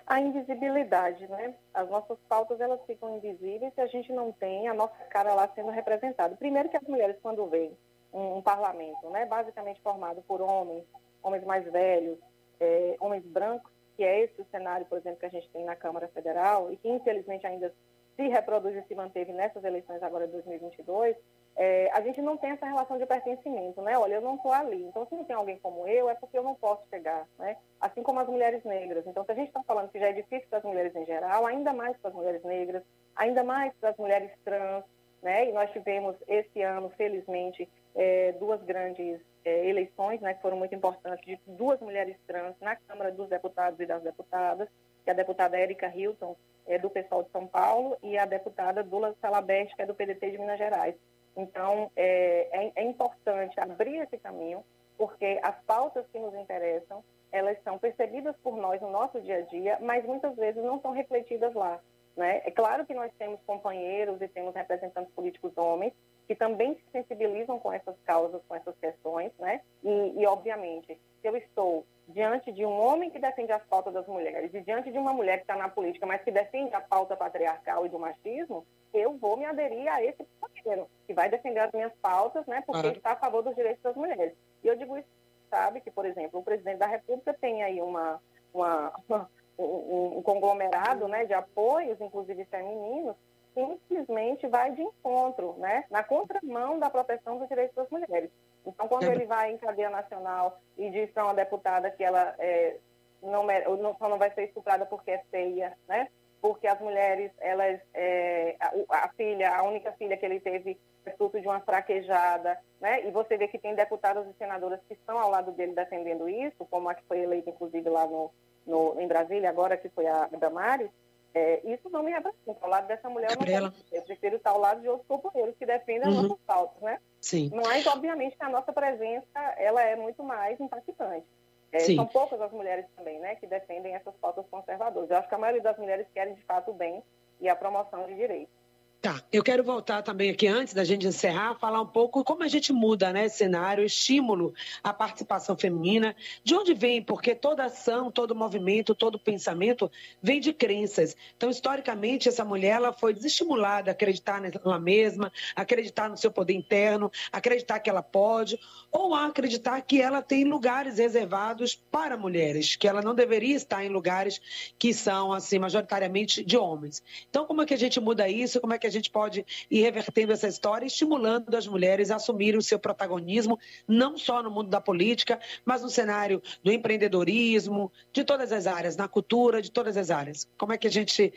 A 0.07 0.19
invisibilidade, 0.19 1.25
né? 1.27 1.53
As 1.73 1.89
nossas 1.89 2.17
pautas 2.27 2.59
elas 2.59 2.81
ficam 2.85 3.15
invisíveis 3.17 3.73
se 3.73 3.81
a 3.81 3.87
gente 3.87 4.11
não 4.11 4.31
tem 4.31 4.67
a 4.67 4.73
nossa 4.73 4.97
cara 5.09 5.33
lá 5.33 5.47
sendo 5.55 5.71
representada. 5.71 6.35
Primeiro 6.35 6.69
que 6.69 6.77
as 6.77 6.83
mulheres 6.83 7.15
quando 7.21 7.45
veem 7.47 7.71
um, 8.11 8.37
um 8.37 8.41
parlamento, 8.41 9.09
né, 9.09 9.25
basicamente 9.25 9.79
formado 9.81 10.21
por 10.27 10.41
homens, 10.41 10.83
homens 11.23 11.45
mais 11.45 11.63
velhos, 11.71 12.17
é, 12.59 12.95
homens 12.99 13.23
brancos, 13.25 13.71
que 13.95 14.03
é 14.03 14.23
esse 14.23 14.41
o 14.41 14.45
cenário, 14.51 14.85
por 14.85 14.97
exemplo, 14.97 15.19
que 15.19 15.25
a 15.25 15.29
gente 15.29 15.49
tem 15.49 15.63
na 15.63 15.75
Câmara 15.75 16.07
Federal 16.09 16.71
e 16.71 16.77
que 16.77 16.89
infelizmente 16.89 17.45
ainda 17.45 17.73
se 18.15 18.27
reproduz 18.27 18.75
e 18.75 18.87
se 18.87 18.95
manteve 18.95 19.31
nessas 19.31 19.63
eleições 19.63 20.03
agora 20.03 20.25
de 20.25 20.33
2022, 20.33 21.15
é, 21.55 21.89
a 21.91 22.01
gente 22.01 22.21
não 22.21 22.37
tem 22.37 22.51
essa 22.51 22.65
relação 22.65 22.97
de 22.97 23.05
pertencimento, 23.05 23.81
né? 23.81 23.97
Olha, 23.97 24.15
eu 24.15 24.21
não 24.21 24.35
estou 24.35 24.51
ali. 24.51 24.83
Então, 24.83 25.05
se 25.05 25.15
não 25.15 25.23
tem 25.23 25.35
alguém 25.35 25.57
como 25.59 25.87
eu, 25.87 26.09
é 26.09 26.15
porque 26.15 26.37
eu 26.37 26.43
não 26.43 26.55
posso 26.55 26.81
chegar, 26.89 27.27
né? 27.37 27.57
Assim 27.79 28.01
como 28.01 28.19
as 28.19 28.27
mulheres 28.27 28.63
negras. 28.63 29.05
Então, 29.05 29.23
se 29.25 29.31
a 29.31 29.35
gente 29.35 29.47
está 29.47 29.61
falando 29.63 29.89
que 29.89 29.99
já 29.99 30.07
é 30.07 30.13
difícil 30.13 30.47
para 30.49 30.59
as 30.59 30.63
mulheres 30.63 30.95
em 30.95 31.05
geral, 31.05 31.45
ainda 31.45 31.73
mais 31.73 31.95
para 31.97 32.09
as 32.09 32.15
mulheres 32.15 32.43
negras, 32.43 32.83
ainda 33.15 33.43
mais 33.43 33.73
para 33.75 33.89
as 33.89 33.97
mulheres 33.97 34.31
trans, 34.45 34.83
né? 35.21 35.49
E 35.49 35.51
nós 35.51 35.69
tivemos 35.71 36.15
esse 36.27 36.61
ano, 36.61 36.89
felizmente, 36.91 37.67
é, 37.95 38.31
duas 38.33 38.61
grandes 38.63 39.19
é, 39.43 39.67
eleições, 39.67 40.21
né? 40.21 40.33
Que 40.33 40.41
foram 40.41 40.57
muito 40.57 40.73
importantes, 40.73 41.25
de 41.25 41.39
duas 41.45 41.79
mulheres 41.81 42.15
trans 42.25 42.55
na 42.61 42.75
Câmara 42.75 43.11
dos 43.11 43.27
Deputados 43.29 43.79
e 43.79 43.85
das 43.85 44.01
Deputadas, 44.01 44.69
que 45.03 45.09
é 45.09 45.13
a 45.13 45.15
deputada 45.15 45.57
Érica 45.57 45.91
Hilton, 45.93 46.35
é, 46.65 46.77
do 46.77 46.89
pessoal 46.89 47.23
de 47.23 47.31
São 47.31 47.45
Paulo, 47.45 47.97
e 48.01 48.17
a 48.17 48.25
deputada 48.25 48.83
Dula 48.83 49.15
Salabert, 49.19 49.75
que 49.75 49.81
é 49.81 49.85
do 49.85 49.95
PDT 49.95 50.31
de 50.31 50.37
Minas 50.37 50.57
Gerais. 50.57 50.95
Então, 51.35 51.89
é, 51.95 52.47
é, 52.51 52.71
é 52.75 52.83
importante 52.83 53.59
abrir 53.59 53.97
esse 53.97 54.17
caminho, 54.17 54.63
porque 54.97 55.39
as 55.41 55.55
pautas 55.63 56.05
que 56.11 56.19
nos 56.19 56.33
interessam, 56.35 57.03
elas 57.31 57.57
são 57.63 57.77
percebidas 57.77 58.35
por 58.43 58.57
nós 58.57 58.81
no 58.81 58.89
nosso 58.89 59.21
dia 59.21 59.37
a 59.37 59.41
dia, 59.41 59.77
mas 59.81 60.05
muitas 60.05 60.35
vezes 60.35 60.63
não 60.63 60.81
são 60.81 60.91
refletidas 60.91 61.53
lá. 61.53 61.79
Né? 62.15 62.41
É 62.45 62.51
claro 62.51 62.85
que 62.85 62.93
nós 62.93 63.11
temos 63.17 63.39
companheiros 63.47 64.21
e 64.21 64.27
temos 64.27 64.53
representantes 64.53 65.13
políticos 65.13 65.57
homens 65.57 65.93
que 66.27 66.35
também 66.35 66.75
se 66.75 66.83
sensibilizam 66.91 67.59
com 67.59 67.71
essas 67.71 67.95
causas, 68.05 68.41
com 68.47 68.55
essas 68.55 68.77
questões, 68.77 69.31
né? 69.37 69.61
E, 69.83 70.21
e, 70.21 70.25
obviamente, 70.25 70.97
se 71.21 71.27
eu 71.27 71.37
estou 71.37 71.85
diante 72.07 72.51
de 72.51 72.65
um 72.65 72.77
homem 72.77 73.09
que 73.09 73.19
defende 73.19 73.51
as 73.51 73.63
pautas 73.63 73.93
das 73.93 74.07
mulheres 74.07 74.53
e 74.53 74.61
diante 74.61 74.91
de 74.91 74.97
uma 74.97 75.13
mulher 75.13 75.37
que 75.37 75.43
está 75.43 75.55
na 75.55 75.69
política, 75.69 76.05
mas 76.05 76.21
que 76.23 76.31
defende 76.31 76.73
a 76.75 76.81
pauta 76.81 77.15
patriarcal 77.15 77.85
e 77.85 77.89
do 77.89 77.99
machismo, 77.99 78.65
eu 78.93 79.17
vou 79.17 79.37
me 79.37 79.45
aderir 79.45 79.87
a 79.91 80.03
esse 80.03 80.25
parceiro, 80.39 80.89
que 81.07 81.13
vai 81.13 81.29
defender 81.29 81.59
as 81.59 81.71
minhas 81.71 81.93
pautas, 82.01 82.45
né, 82.45 82.61
porque 82.65 82.87
ele 82.87 82.97
está 82.97 83.11
a 83.11 83.15
favor 83.15 83.41
dos 83.41 83.55
direitos 83.55 83.81
das 83.81 83.95
mulheres. 83.95 84.33
E 84.63 84.67
eu 84.67 84.75
digo 84.75 84.97
isso, 84.97 85.07
sabe, 85.49 85.79
que, 85.79 85.91
por 85.91 86.05
exemplo, 86.05 86.39
o 86.39 86.43
presidente 86.43 86.79
da 86.79 86.87
República 86.87 87.33
tem 87.33 87.63
aí 87.63 87.81
uma, 87.81 88.21
uma, 88.53 88.93
uma 89.07 89.29
um, 89.57 90.17
um, 90.17 90.21
conglomerado 90.21 91.07
né, 91.07 91.25
de 91.25 91.33
apoios, 91.33 91.99
inclusive 92.01 92.43
femininos, 92.45 93.15
simplesmente 93.53 94.47
vai 94.47 94.71
de 94.71 94.81
encontro, 94.81 95.53
né, 95.57 95.85
na 95.89 96.03
contramão 96.03 96.79
da 96.79 96.89
proteção 96.89 97.37
dos 97.37 97.47
direitos 97.47 97.75
das 97.75 97.89
mulheres. 97.89 98.29
Então, 98.65 98.87
quando 98.87 99.03
ele 99.03 99.25
vai 99.25 99.51
em 99.51 99.57
cadeia 99.57 99.89
nacional 99.89 100.59
e 100.77 100.89
diz 100.91 101.09
para 101.11 101.25
uma 101.25 101.33
deputada 101.33 101.89
que 101.89 102.03
ela 102.03 102.35
é, 102.37 102.77
não, 103.21 103.45
não, 103.77 103.95
só 103.97 104.07
não 104.07 104.17
vai 104.17 104.31
ser 104.31 104.43
estuprada 104.43 104.85
porque 104.85 105.11
é 105.11 105.23
feia, 105.31 105.75
né? 105.87 106.07
porque 106.41 106.67
as 106.67 106.79
mulheres, 106.81 107.31
elas, 107.39 107.79
é, 107.93 108.55
a, 108.59 109.05
a, 109.05 109.09
filha, 109.09 109.55
a 109.55 109.61
única 109.61 109.91
filha 109.93 110.17
que 110.17 110.25
ele 110.25 110.39
teve 110.39 110.77
é 111.05 111.11
fruto 111.11 111.39
de 111.39 111.47
uma 111.47 111.59
fraquejada, 111.61 112.57
né? 112.79 113.07
E 113.07 113.11
você 113.11 113.37
vê 113.37 113.47
que 113.47 113.59
tem 113.59 113.75
deputadas 113.75 114.27
e 114.27 114.33
senadoras 114.37 114.79
que 114.87 114.95
estão 114.95 115.19
ao 115.19 115.29
lado 115.29 115.51
dele 115.51 115.73
defendendo 115.73 116.27
isso, 116.27 116.65
como 116.69 116.89
a 116.89 116.95
que 116.95 117.03
foi 117.03 117.19
eleita, 117.19 117.51
inclusive, 117.51 117.87
lá 117.89 118.07
no, 118.07 118.31
no 118.65 118.99
em 118.99 119.07
Brasília, 119.07 119.49
agora 119.49 119.77
que 119.77 119.89
foi 119.89 120.07
a 120.07 120.27
Damares, 120.39 120.89
é, 121.33 121.61
isso 121.63 121.89
não 121.89 122.03
me 122.03 122.11
representa. 122.11 122.57
Ao 122.59 122.69
lado 122.69 122.87
dessa 122.87 123.09
mulher, 123.09 123.31
eu, 123.31 123.61
não 123.61 123.73
eu 123.91 124.01
prefiro 124.01 124.35
estar 124.37 124.49
ao 124.49 124.59
lado 124.59 124.81
de 124.81 124.89
outros 124.89 125.07
companheiros 125.07 125.55
que 125.57 125.65
defendem 125.65 126.09
uhum. 126.09 126.17
as 126.17 126.23
nossas 126.23 126.43
pautas, 126.45 126.81
né? 126.81 126.99
Sim. 127.21 127.51
Mas, 127.53 127.85
obviamente, 127.85 128.35
que 128.35 128.43
a 128.43 128.49
nossa 128.49 128.73
presença, 128.73 129.39
ela 129.57 129.81
é 129.81 129.95
muito 129.95 130.23
mais 130.23 130.59
impactante. 130.59 131.25
É, 131.71 131.79
são 131.79 132.05
poucas 132.05 132.41
as 132.41 132.51
mulheres 132.51 132.85
também, 132.97 133.19
né, 133.19 133.35
que 133.35 133.47
defendem 133.47 133.93
essas 133.93 134.13
pautas 134.15 134.45
conservadoras. 134.49 135.09
Eu 135.09 135.17
acho 135.17 135.29
que 135.29 135.35
a 135.35 135.37
maioria 135.37 135.61
das 135.61 135.77
mulheres 135.77 136.05
querem, 136.13 136.33
de 136.33 136.41
fato, 136.41 136.71
o 136.71 136.73
bem 136.73 137.01
e 137.39 137.47
a 137.47 137.55
promoção 137.55 138.05
de 138.07 138.15
direitos. 138.15 138.53
Tá, 139.01 139.19
eu 139.33 139.41
quero 139.41 139.63
voltar 139.63 140.03
também 140.03 140.29
aqui, 140.29 140.45
antes 140.45 140.75
da 140.75 140.83
gente 140.83 141.07
encerrar, 141.07 141.55
falar 141.55 141.81
um 141.81 141.87
pouco 141.87 142.23
como 142.23 142.43
a 142.43 142.47
gente 142.47 142.71
muda 142.71 143.11
né, 143.11 143.27
cenário, 143.29 143.83
estímulo 143.83 144.53
à 144.83 144.93
participação 144.93 145.57
feminina, 145.57 146.15
de 146.43 146.53
onde 146.53 146.75
vem, 146.75 147.01
porque 147.01 147.33
toda 147.33 147.65
ação, 147.65 148.11
todo 148.11 148.35
movimento, 148.35 148.93
todo 148.93 149.17
pensamento 149.17 149.91
vem 150.21 150.39
de 150.39 150.53
crenças. 150.53 151.17
Então, 151.35 151.49
historicamente, 151.49 152.29
essa 152.29 152.45
mulher 152.45 152.75
ela 152.75 152.93
foi 152.93 153.11
desestimulada 153.11 153.89
a 153.89 153.93
acreditar 153.93 154.39
nela 154.39 154.79
mesma, 154.79 155.33
acreditar 155.55 156.07
no 156.07 156.15
seu 156.15 156.31
poder 156.31 156.53
interno, 156.53 157.11
acreditar 157.31 157.79
que 157.79 157.89
ela 157.89 158.03
pode, 158.03 158.59
ou 158.91 159.15
a 159.15 159.25
acreditar 159.25 159.81
que 159.81 159.99
ela 159.99 160.21
tem 160.21 160.43
lugares 160.43 160.99
reservados 160.99 161.73
para 161.73 162.15
mulheres, 162.15 162.75
que 162.75 162.87
ela 162.87 163.01
não 163.01 163.15
deveria 163.15 163.55
estar 163.55 163.83
em 163.83 163.89
lugares 163.89 164.39
que 164.77 164.93
são, 164.93 165.33
assim, 165.33 165.57
majoritariamente 165.57 166.43
de 166.43 166.55
homens. 166.55 167.01
Então, 167.27 167.47
como 167.47 167.63
é 167.63 167.65
que 167.65 167.73
a 167.73 167.79
gente 167.79 167.99
muda 167.99 168.29
isso? 168.29 168.61
Como 168.61 168.73
é 168.73 168.77
que 168.77 168.90
a 168.90 168.90
gente 168.91 169.09
pode 169.09 169.45
ir 169.69 169.81
revertendo 169.81 170.31
essa 170.31 170.47
história, 170.47 170.85
estimulando 170.85 171.55
as 171.55 171.67
mulheres 171.67 172.11
a 172.11 172.17
assumirem 172.17 172.57
o 172.57 172.61
seu 172.61 172.77
protagonismo, 172.77 173.59
não 173.87 174.17
só 174.17 174.43
no 174.43 174.51
mundo 174.51 174.69
da 174.69 174.79
política, 174.81 175.39
mas 175.65 175.81
no 175.81 175.89
cenário 175.89 176.41
do 176.63 176.71
empreendedorismo, 176.71 177.91
de 178.11 178.23
todas 178.23 178.51
as 178.51 178.67
áreas, 178.67 178.95
na 178.95 179.07
cultura, 179.07 179.61
de 179.61 179.71
todas 179.71 179.97
as 179.97 180.11
áreas. 180.11 180.47
Como 180.57 180.73
é 180.73 180.77
que 180.77 180.87
a 180.87 180.91
gente 180.91 181.33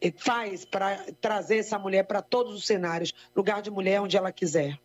eh, 0.00 0.12
faz 0.16 0.64
para 0.64 1.04
trazer 1.20 1.58
essa 1.58 1.78
mulher 1.78 2.04
para 2.04 2.22
todos 2.22 2.54
os 2.54 2.66
cenários, 2.66 3.12
lugar 3.34 3.62
de 3.62 3.70
mulher 3.70 4.00
onde 4.00 4.16
ela 4.16 4.30
quiser? 4.32 4.78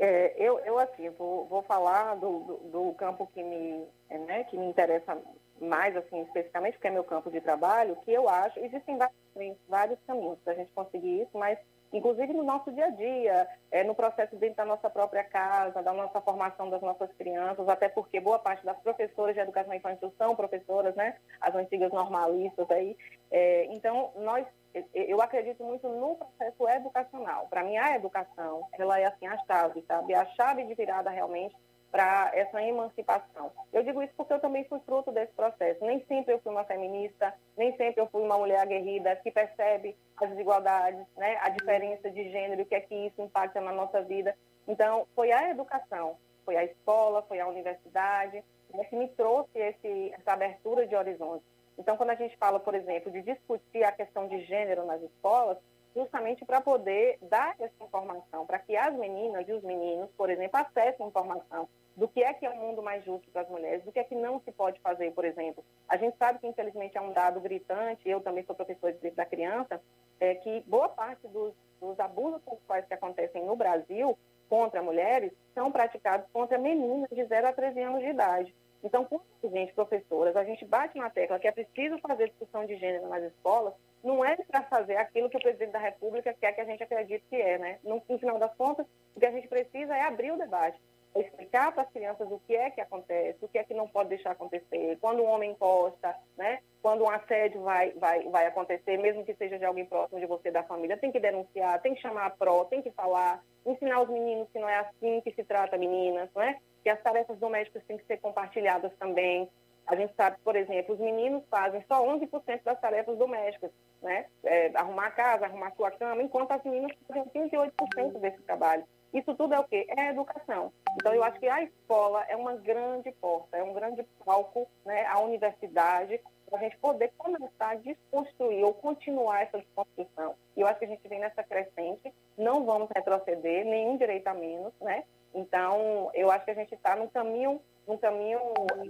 É, 0.00 0.32
eu, 0.38 0.60
eu, 0.60 0.78
assim, 0.78 1.10
vou, 1.10 1.46
vou 1.46 1.60
falar 1.62 2.14
do, 2.14 2.38
do, 2.40 2.56
do, 2.70 2.92
campo 2.92 3.28
que 3.34 3.42
me, 3.42 3.84
né, 4.08 4.44
que 4.44 4.56
me 4.56 4.64
interessa 4.64 5.18
mais, 5.60 5.96
assim, 5.96 6.22
especificamente, 6.22 6.74
porque 6.74 6.88
é 6.88 6.90
meu 6.90 7.04
campo 7.04 7.30
de 7.30 7.40
trabalho, 7.40 7.96
que 8.04 8.12
eu 8.12 8.28
acho, 8.28 8.58
existem 8.60 8.96
vários, 8.96 9.56
vários 9.68 9.98
caminhos 10.06 10.38
para 10.44 10.52
a 10.52 10.56
gente 10.56 10.70
conseguir 10.72 11.22
isso, 11.22 11.36
mas 11.36 11.58
inclusive 11.92 12.32
no 12.32 12.42
nosso 12.42 12.70
dia 12.72 12.86
a 12.86 12.90
dia, 12.90 13.48
é, 13.70 13.82
no 13.84 13.94
processo 13.94 14.36
dentro 14.36 14.56
da 14.56 14.64
nossa 14.64 14.90
própria 14.90 15.24
casa, 15.24 15.82
da 15.82 15.92
nossa 15.92 16.20
formação 16.20 16.68
das 16.68 16.82
nossas 16.82 17.10
crianças, 17.14 17.68
até 17.68 17.88
porque 17.88 18.20
boa 18.20 18.38
parte 18.38 18.64
das 18.64 18.78
professoras 18.80 19.34
de 19.34 19.40
educação 19.40 19.74
infantil 19.74 20.12
são 20.18 20.36
professoras, 20.36 20.94
né? 20.94 21.16
As 21.40 21.54
antigas 21.54 21.90
normalistas 21.92 22.70
aí. 22.70 22.96
É, 23.30 23.66
então, 23.70 24.12
nós, 24.16 24.46
eu 24.94 25.20
acredito 25.22 25.64
muito 25.64 25.88
no 25.88 26.16
processo 26.16 26.68
educacional. 26.68 27.46
Para 27.48 27.64
mim, 27.64 27.76
a 27.76 27.96
educação, 27.96 28.66
ela 28.78 29.00
é 29.00 29.06
assim 29.06 29.26
a 29.26 29.38
chave, 29.46 29.82
sabe? 29.86 30.14
A 30.14 30.26
chave 30.26 30.64
de 30.64 30.74
virada 30.74 31.10
realmente 31.10 31.56
para 31.90 32.30
essa 32.34 32.62
emancipação. 32.62 33.50
Eu 33.72 33.82
digo 33.82 34.02
isso 34.02 34.12
porque 34.16 34.32
eu 34.32 34.40
também 34.40 34.64
fui 34.64 34.78
fruto 34.80 35.10
desse 35.10 35.32
processo. 35.32 35.84
Nem 35.84 36.04
sempre 36.04 36.34
eu 36.34 36.38
fui 36.40 36.52
uma 36.52 36.64
feminista, 36.64 37.34
nem 37.56 37.76
sempre 37.76 38.00
eu 38.00 38.06
fui 38.08 38.22
uma 38.22 38.36
mulher 38.36 38.60
aguerrida 38.60 39.16
que 39.16 39.30
percebe 39.30 39.96
as 40.16 40.28
desigualdades, 40.30 41.04
né, 41.16 41.38
a 41.40 41.48
diferença 41.48 42.10
de 42.10 42.30
gênero, 42.30 42.62
o 42.62 42.66
que 42.66 42.74
é 42.74 42.80
que 42.80 42.94
isso 42.94 43.22
impacta 43.22 43.60
na 43.60 43.72
nossa 43.72 44.02
vida. 44.02 44.36
Então, 44.66 45.06
foi 45.14 45.32
a 45.32 45.50
educação, 45.50 46.16
foi 46.44 46.56
a 46.56 46.64
escola, 46.64 47.22
foi 47.22 47.40
a 47.40 47.46
universidade 47.46 48.44
né, 48.74 48.84
que 48.84 48.96
me 48.96 49.08
trouxe 49.08 49.58
esse, 49.58 50.12
essa 50.12 50.32
abertura 50.32 50.86
de 50.86 50.94
horizontes. 50.94 51.46
Então, 51.78 51.96
quando 51.96 52.10
a 52.10 52.14
gente 52.16 52.36
fala, 52.36 52.58
por 52.58 52.74
exemplo, 52.74 53.10
de 53.10 53.22
discutir 53.22 53.84
a 53.84 53.92
questão 53.92 54.26
de 54.26 54.44
gênero 54.44 54.84
nas 54.84 55.00
escolas, 55.00 55.56
justamente 55.94 56.44
para 56.44 56.60
poder 56.60 57.18
dar 57.22 57.54
essa 57.58 57.82
informação, 57.82 58.46
para 58.46 58.58
que 58.58 58.76
as 58.76 58.94
meninas 58.94 59.48
e 59.48 59.52
os 59.52 59.62
meninos, 59.62 60.10
por 60.16 60.30
exemplo, 60.30 60.58
acessem 60.58 61.06
informação 61.06 61.68
do 61.96 62.06
que 62.06 62.22
é 62.22 62.32
que 62.32 62.46
é 62.46 62.50
um 62.50 62.56
mundo 62.56 62.80
mais 62.80 63.04
justo 63.04 63.28
para 63.32 63.42
as 63.42 63.48
mulheres, 63.48 63.82
do 63.84 63.90
que 63.90 63.98
é 63.98 64.04
que 64.04 64.14
não 64.14 64.40
se 64.40 64.52
pode 64.52 64.78
fazer, 64.80 65.10
por 65.12 65.24
exemplo. 65.24 65.64
A 65.88 65.96
gente 65.96 66.16
sabe 66.16 66.38
que, 66.38 66.46
infelizmente, 66.46 66.96
é 66.96 67.00
um 67.00 67.12
dado 67.12 67.40
gritante, 67.40 68.08
eu 68.08 68.20
também 68.20 68.44
sou 68.44 68.54
professora 68.54 68.92
de 68.92 68.98
direito 68.98 69.16
da 69.16 69.26
criança, 69.26 69.80
é 70.20 70.36
que 70.36 70.60
boa 70.66 70.88
parte 70.88 71.26
dos, 71.26 71.52
dos 71.80 71.98
abusos 71.98 72.40
sexuais 72.44 72.84
que 72.86 72.94
acontecem 72.94 73.44
no 73.44 73.56
Brasil 73.56 74.16
contra 74.48 74.80
mulheres 74.80 75.32
são 75.54 75.72
praticados 75.72 76.26
contra 76.32 76.56
meninas 76.56 77.10
de 77.10 77.24
0 77.24 77.48
a 77.48 77.52
13 77.52 77.80
anos 77.80 78.00
de 78.00 78.08
idade. 78.08 78.54
Então, 78.82 79.04
como 79.04 79.22
gente, 79.52 79.72
professoras, 79.72 80.36
a 80.36 80.44
gente 80.44 80.64
bate 80.64 80.96
na 80.96 81.10
tecla 81.10 81.38
que 81.38 81.48
é 81.48 81.52
preciso 81.52 81.98
fazer 81.98 82.28
discussão 82.28 82.64
de 82.64 82.76
gênero 82.76 83.08
nas 83.08 83.24
escolas, 83.24 83.74
não 84.02 84.24
é 84.24 84.36
para 84.36 84.62
fazer 84.64 84.96
aquilo 84.96 85.28
que 85.28 85.36
o 85.36 85.40
presidente 85.40 85.72
da 85.72 85.78
República 85.78 86.34
quer 86.34 86.52
que 86.52 86.60
a 86.60 86.64
gente 86.64 86.82
acredite 86.82 87.24
que 87.28 87.36
é, 87.36 87.58
né? 87.58 87.78
No, 87.82 88.02
no 88.08 88.18
final 88.18 88.38
das 88.38 88.54
contas, 88.54 88.86
o 89.14 89.20
que 89.20 89.26
a 89.26 89.30
gente 89.30 89.48
precisa 89.48 89.96
é 89.96 90.02
abrir 90.02 90.32
o 90.32 90.38
debate, 90.38 90.78
é 91.14 91.20
explicar 91.20 91.72
para 91.72 91.82
as 91.82 91.90
crianças 91.90 92.30
o 92.30 92.40
que 92.46 92.54
é 92.54 92.70
que 92.70 92.80
acontece, 92.80 93.38
o 93.44 93.48
que 93.48 93.58
é 93.58 93.64
que 93.64 93.74
não 93.74 93.88
pode 93.88 94.10
deixar 94.10 94.32
acontecer, 94.32 94.98
quando 95.00 95.22
um 95.22 95.26
homem 95.26 95.50
encosta, 95.50 96.14
né? 96.36 96.60
Quando 96.80 97.04
um 97.04 97.10
assédio 97.10 97.62
vai, 97.62 97.90
vai, 97.92 98.22
vai 98.28 98.46
acontecer, 98.46 98.96
mesmo 98.98 99.24
que 99.24 99.34
seja 99.34 99.58
de 99.58 99.64
alguém 99.64 99.84
próximo 99.84 100.20
de 100.20 100.26
você, 100.26 100.50
da 100.50 100.62
família, 100.62 100.96
tem 100.96 101.10
que 101.10 101.18
denunciar, 101.18 101.80
tem 101.80 101.94
que 101.94 102.00
chamar 102.00 102.26
a 102.26 102.30
pró, 102.30 102.64
tem 102.64 102.82
que 102.82 102.90
falar, 102.92 103.42
ensinar 103.66 104.02
os 104.02 104.08
meninos 104.08 104.48
que 104.52 104.58
não 104.58 104.68
é 104.68 104.76
assim 104.76 105.20
que 105.22 105.32
se 105.32 105.42
trata 105.42 105.76
meninas, 105.76 106.28
não 106.34 106.42
é? 106.42 106.58
Que 106.82 106.90
as 106.90 107.02
tarefas 107.02 107.38
domésticas 107.38 107.82
têm 107.84 107.98
que 107.98 108.06
ser 108.06 108.18
compartilhadas 108.18 108.92
também, 108.98 109.48
a 109.88 109.96
gente 109.96 110.14
sabe, 110.14 110.36
por 110.44 110.54
exemplo, 110.54 110.94
os 110.94 111.00
meninos 111.00 111.42
fazem 111.50 111.82
só 111.88 112.06
11% 112.06 112.62
das 112.62 112.78
tarefas 112.78 113.16
domésticas, 113.16 113.70
né? 114.02 114.26
É, 114.44 114.70
arrumar 114.74 115.06
a 115.06 115.10
casa, 115.10 115.46
arrumar 115.46 115.68
a 115.68 115.74
sua 115.74 115.90
cama, 115.90 116.22
enquanto 116.22 116.52
as 116.52 116.62
meninas 116.62 116.94
fazem 117.06 117.24
28% 117.32 118.18
desse 118.20 118.42
trabalho. 118.42 118.84
Isso 119.14 119.34
tudo 119.34 119.54
é 119.54 119.58
o 119.58 119.64
quê? 119.64 119.86
É 119.96 120.10
educação. 120.10 120.70
Então, 120.94 121.14
eu 121.14 121.24
acho 121.24 121.40
que 121.40 121.48
a 121.48 121.62
escola 121.62 122.22
é 122.28 122.36
uma 122.36 122.54
grande 122.56 123.10
porta, 123.12 123.56
é 123.56 123.62
um 123.62 123.72
grande 123.72 124.04
palco, 124.24 124.68
né? 124.84 125.06
a 125.06 125.18
universidade, 125.20 126.20
para 126.48 126.58
a 126.58 126.62
gente 126.62 126.76
poder 126.76 127.10
começar 127.16 127.70
a 127.70 127.74
desconstruir 127.76 128.62
ou 128.62 128.74
continuar 128.74 129.42
essa 129.42 129.58
desconstrução. 129.58 130.34
E 130.54 130.60
eu 130.60 130.66
acho 130.66 130.78
que 130.78 130.84
a 130.84 130.88
gente 130.88 131.08
vem 131.08 131.20
nessa 131.20 131.42
crescente, 131.42 132.12
não 132.36 132.66
vamos 132.66 132.90
retroceder, 132.94 133.64
nenhum 133.64 133.96
direito 133.96 134.28
a 134.28 134.34
menos, 134.34 134.74
né? 134.82 135.04
Então, 135.34 136.10
eu 136.14 136.30
acho 136.30 136.44
que 136.44 136.50
a 136.50 136.54
gente 136.54 136.74
está 136.74 136.96
num 136.96 137.08
caminho, 137.08 137.60
num 137.88 137.96
caminho 137.96 138.38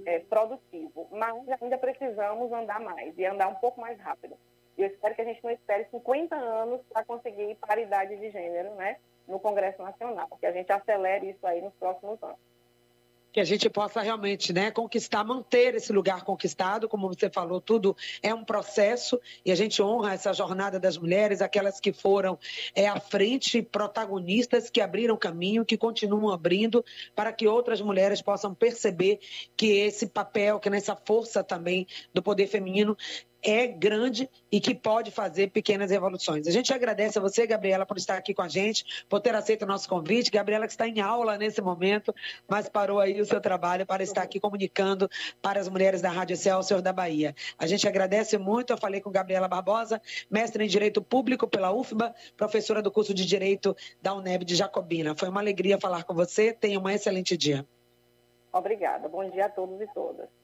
é, 0.04 0.18
produtivo, 0.18 1.06
mas 1.10 1.34
ainda 1.62 1.78
precisamos 1.78 2.52
andar 2.52 2.80
mais 2.80 3.16
e 3.16 3.24
andar 3.24 3.48
um 3.48 3.54
pouco 3.54 3.80
mais 3.80 3.98
rápido. 4.00 4.36
Eu 4.76 4.86
espero 4.88 5.14
que 5.14 5.22
a 5.22 5.24
gente 5.24 5.42
não 5.42 5.50
espere 5.50 5.86
50 5.90 6.36
anos 6.36 6.80
para 6.92 7.04
conseguir 7.04 7.54
paridade 7.56 8.16
de 8.16 8.30
gênero, 8.30 8.74
né, 8.74 8.96
no 9.26 9.40
Congresso 9.40 9.82
Nacional, 9.82 10.28
que 10.38 10.46
a 10.46 10.52
gente 10.52 10.70
acelere 10.70 11.30
isso 11.30 11.46
aí 11.46 11.62
nos 11.62 11.74
próximos 11.74 12.22
anos 12.22 12.38
que 13.32 13.40
a 13.40 13.44
gente 13.44 13.68
possa 13.68 14.00
realmente 14.00 14.52
né, 14.52 14.70
conquistar, 14.70 15.24
manter 15.24 15.74
esse 15.74 15.92
lugar 15.92 16.22
conquistado, 16.24 16.88
como 16.88 17.08
você 17.08 17.28
falou, 17.28 17.60
tudo 17.60 17.96
é 18.22 18.32
um 18.32 18.44
processo 18.44 19.20
e 19.44 19.52
a 19.52 19.54
gente 19.54 19.82
honra 19.82 20.14
essa 20.14 20.32
jornada 20.32 20.78
das 20.80 20.96
mulheres, 20.96 21.42
aquelas 21.42 21.78
que 21.80 21.92
foram 21.92 22.38
é, 22.74 22.88
à 22.88 22.98
frente, 22.98 23.62
protagonistas, 23.62 24.70
que 24.70 24.80
abriram 24.80 25.16
caminho, 25.16 25.64
que 25.64 25.76
continuam 25.76 26.32
abrindo, 26.32 26.84
para 27.14 27.32
que 27.32 27.46
outras 27.46 27.80
mulheres 27.80 28.22
possam 28.22 28.54
perceber 28.54 29.20
que 29.56 29.78
esse 29.78 30.06
papel, 30.06 30.58
que 30.58 30.70
nessa 30.70 30.96
força 30.96 31.44
também 31.44 31.86
do 32.12 32.22
poder 32.22 32.46
feminino 32.46 32.96
é 33.42 33.66
grande 33.66 34.28
e 34.50 34.60
que 34.60 34.74
pode 34.74 35.10
fazer 35.10 35.50
pequenas 35.50 35.90
revoluções. 35.90 36.46
A 36.46 36.50
gente 36.50 36.72
agradece 36.72 37.18
a 37.18 37.20
você, 37.20 37.46
Gabriela, 37.46 37.86
por 37.86 37.96
estar 37.96 38.16
aqui 38.16 38.34
com 38.34 38.42
a 38.42 38.48
gente, 38.48 39.04
por 39.08 39.20
ter 39.20 39.34
aceito 39.34 39.62
o 39.62 39.66
nosso 39.66 39.88
convite. 39.88 40.30
Gabriela, 40.30 40.66
que 40.66 40.72
está 40.72 40.88
em 40.88 41.00
aula 41.00 41.38
nesse 41.38 41.60
momento, 41.60 42.14
mas 42.48 42.68
parou 42.68 43.00
aí 43.00 43.20
o 43.20 43.24
seu 43.24 43.40
trabalho 43.40 43.86
para 43.86 44.02
estar 44.02 44.22
aqui 44.22 44.40
comunicando 44.40 45.08
para 45.40 45.60
as 45.60 45.68
mulheres 45.68 46.02
da 46.02 46.10
Rádio 46.10 46.36
Celsius 46.36 46.82
da 46.82 46.92
Bahia. 46.92 47.34
A 47.58 47.66
gente 47.66 47.86
agradece 47.86 48.36
muito. 48.38 48.72
Eu 48.72 48.78
falei 48.78 49.00
com 49.00 49.10
Gabriela 49.10 49.48
Barbosa, 49.48 50.00
mestre 50.30 50.64
em 50.64 50.68
Direito 50.68 51.00
Público 51.00 51.46
pela 51.46 51.72
UFBA, 51.72 52.14
professora 52.36 52.82
do 52.82 52.90
curso 52.90 53.14
de 53.14 53.24
Direito 53.24 53.76
da 54.02 54.14
UNEB 54.14 54.44
de 54.44 54.54
Jacobina. 54.54 55.14
Foi 55.16 55.28
uma 55.28 55.40
alegria 55.40 55.78
falar 55.78 56.04
com 56.04 56.14
você. 56.14 56.52
Tenha 56.52 56.80
um 56.80 56.88
excelente 56.88 57.36
dia. 57.36 57.64
Obrigada. 58.52 59.08
Bom 59.08 59.28
dia 59.30 59.46
a 59.46 59.48
todos 59.48 59.80
e 59.80 59.86
todas. 59.88 60.37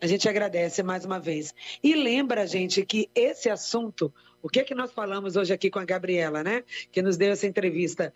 A 0.00 0.06
gente 0.06 0.28
agradece 0.28 0.82
mais 0.82 1.04
uma 1.04 1.18
vez. 1.18 1.54
E 1.82 1.94
lembra, 1.94 2.46
gente, 2.46 2.84
que 2.84 3.08
esse 3.14 3.48
assunto, 3.48 4.12
o 4.42 4.48
que 4.48 4.60
é 4.60 4.64
que 4.64 4.74
nós 4.74 4.92
falamos 4.92 5.36
hoje 5.36 5.52
aqui 5.52 5.70
com 5.70 5.78
a 5.78 5.84
Gabriela, 5.84 6.42
né? 6.42 6.64
Que 6.92 7.00
nos 7.00 7.16
deu 7.16 7.32
essa 7.32 7.46
entrevista 7.46 8.12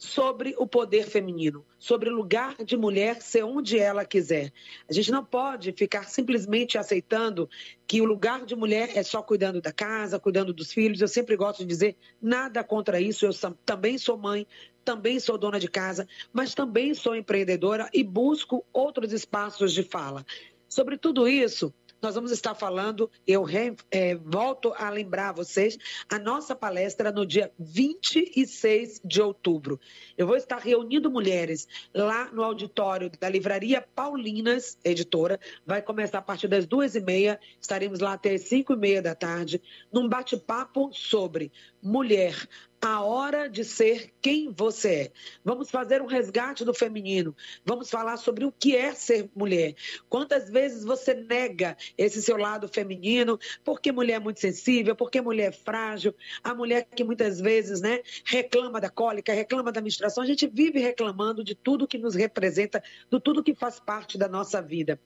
sobre 0.00 0.54
o 0.56 0.66
poder 0.66 1.04
feminino, 1.04 1.62
sobre 1.78 2.08
o 2.08 2.14
lugar 2.14 2.56
de 2.64 2.74
mulher 2.74 3.20
ser 3.20 3.44
onde 3.44 3.78
ela 3.78 4.02
quiser. 4.02 4.50
A 4.88 4.94
gente 4.94 5.12
não 5.12 5.22
pode 5.22 5.72
ficar 5.72 6.08
simplesmente 6.08 6.78
aceitando 6.78 7.48
que 7.86 8.00
o 8.00 8.06
lugar 8.06 8.46
de 8.46 8.56
mulher 8.56 8.96
é 8.96 9.02
só 9.02 9.22
cuidando 9.22 9.60
da 9.60 9.70
casa, 9.70 10.18
cuidando 10.18 10.54
dos 10.54 10.72
filhos. 10.72 11.02
Eu 11.02 11.08
sempre 11.08 11.36
gosto 11.36 11.58
de 11.58 11.66
dizer 11.66 11.96
nada 12.20 12.64
contra 12.64 12.98
isso. 12.98 13.26
Eu 13.26 13.32
também 13.66 13.98
sou 13.98 14.16
mãe, 14.16 14.46
também 14.82 15.20
sou 15.20 15.36
dona 15.36 15.60
de 15.60 15.68
casa, 15.68 16.08
mas 16.32 16.54
também 16.54 16.94
sou 16.94 17.14
empreendedora 17.14 17.86
e 17.92 18.02
busco 18.02 18.64
outros 18.72 19.12
espaços 19.12 19.70
de 19.74 19.82
fala. 19.82 20.24
Sobre 20.70 20.96
tudo 20.96 21.26
isso, 21.26 21.74
nós 22.00 22.14
vamos 22.14 22.30
estar 22.30 22.54
falando, 22.54 23.10
eu 23.26 23.44
é, 23.90 24.14
volto 24.14 24.72
a 24.76 24.88
lembrar 24.88 25.32
vocês, 25.32 25.76
a 26.08 26.16
nossa 26.16 26.54
palestra 26.54 27.10
no 27.10 27.26
dia 27.26 27.52
26 27.58 29.02
de 29.04 29.20
outubro. 29.20 29.78
Eu 30.16 30.28
vou 30.28 30.36
estar 30.36 30.58
reunindo 30.58 31.10
mulheres 31.10 31.66
lá 31.92 32.30
no 32.32 32.44
auditório 32.44 33.10
da 33.20 33.28
Livraria 33.28 33.84
Paulinas, 33.94 34.78
editora. 34.82 35.38
Vai 35.66 35.82
começar 35.82 36.18
a 36.18 36.22
partir 36.22 36.46
das 36.46 36.66
duas 36.66 36.94
e 36.94 37.00
meia, 37.00 37.38
estaremos 37.60 37.98
lá 37.98 38.12
até 38.12 38.32
as 38.32 38.42
cinco 38.42 38.72
e 38.72 38.76
meia 38.76 39.02
da 39.02 39.14
tarde, 39.14 39.60
num 39.92 40.08
bate-papo 40.08 40.90
sobre 40.92 41.52
mulher, 41.82 42.48
a 42.80 43.02
hora 43.02 43.48
de 43.48 43.62
ser 43.62 44.10
quem 44.22 44.50
você 44.50 44.94
é. 44.94 45.12
Vamos 45.44 45.70
fazer 45.70 46.00
um 46.00 46.06
resgate 46.06 46.64
do 46.64 46.72
feminino. 46.72 47.36
Vamos 47.64 47.90
falar 47.90 48.16
sobre 48.16 48.44
o 48.44 48.52
que 48.52 48.74
é 48.74 48.94
ser 48.94 49.28
mulher. 49.36 49.74
Quantas 50.08 50.48
vezes 50.48 50.82
você 50.82 51.12
nega 51.12 51.76
esse 51.98 52.22
seu 52.22 52.38
lado 52.38 52.68
feminino 52.68 53.38
porque 53.62 53.92
mulher 53.92 54.14
é 54.14 54.18
muito 54.18 54.40
sensível, 54.40 54.96
porque 54.96 55.20
mulher 55.20 55.48
é 55.48 55.52
frágil, 55.52 56.14
a 56.42 56.54
mulher 56.54 56.86
que 56.94 57.04
muitas 57.04 57.38
vezes, 57.38 57.82
né, 57.82 58.00
reclama 58.24 58.80
da 58.80 58.88
cólica, 58.88 59.32
reclama 59.32 59.70
da 59.70 59.82
menstruação. 59.82 60.22
A 60.22 60.26
gente 60.26 60.46
vive 60.46 60.78
reclamando 60.78 61.44
de 61.44 61.54
tudo 61.54 61.86
que 61.86 61.98
nos 61.98 62.14
representa, 62.14 62.82
de 63.10 63.20
tudo 63.20 63.42
que 63.42 63.54
faz 63.54 63.78
parte 63.78 64.16
da 64.16 64.28
nossa 64.28 64.62
vida. 64.62 64.98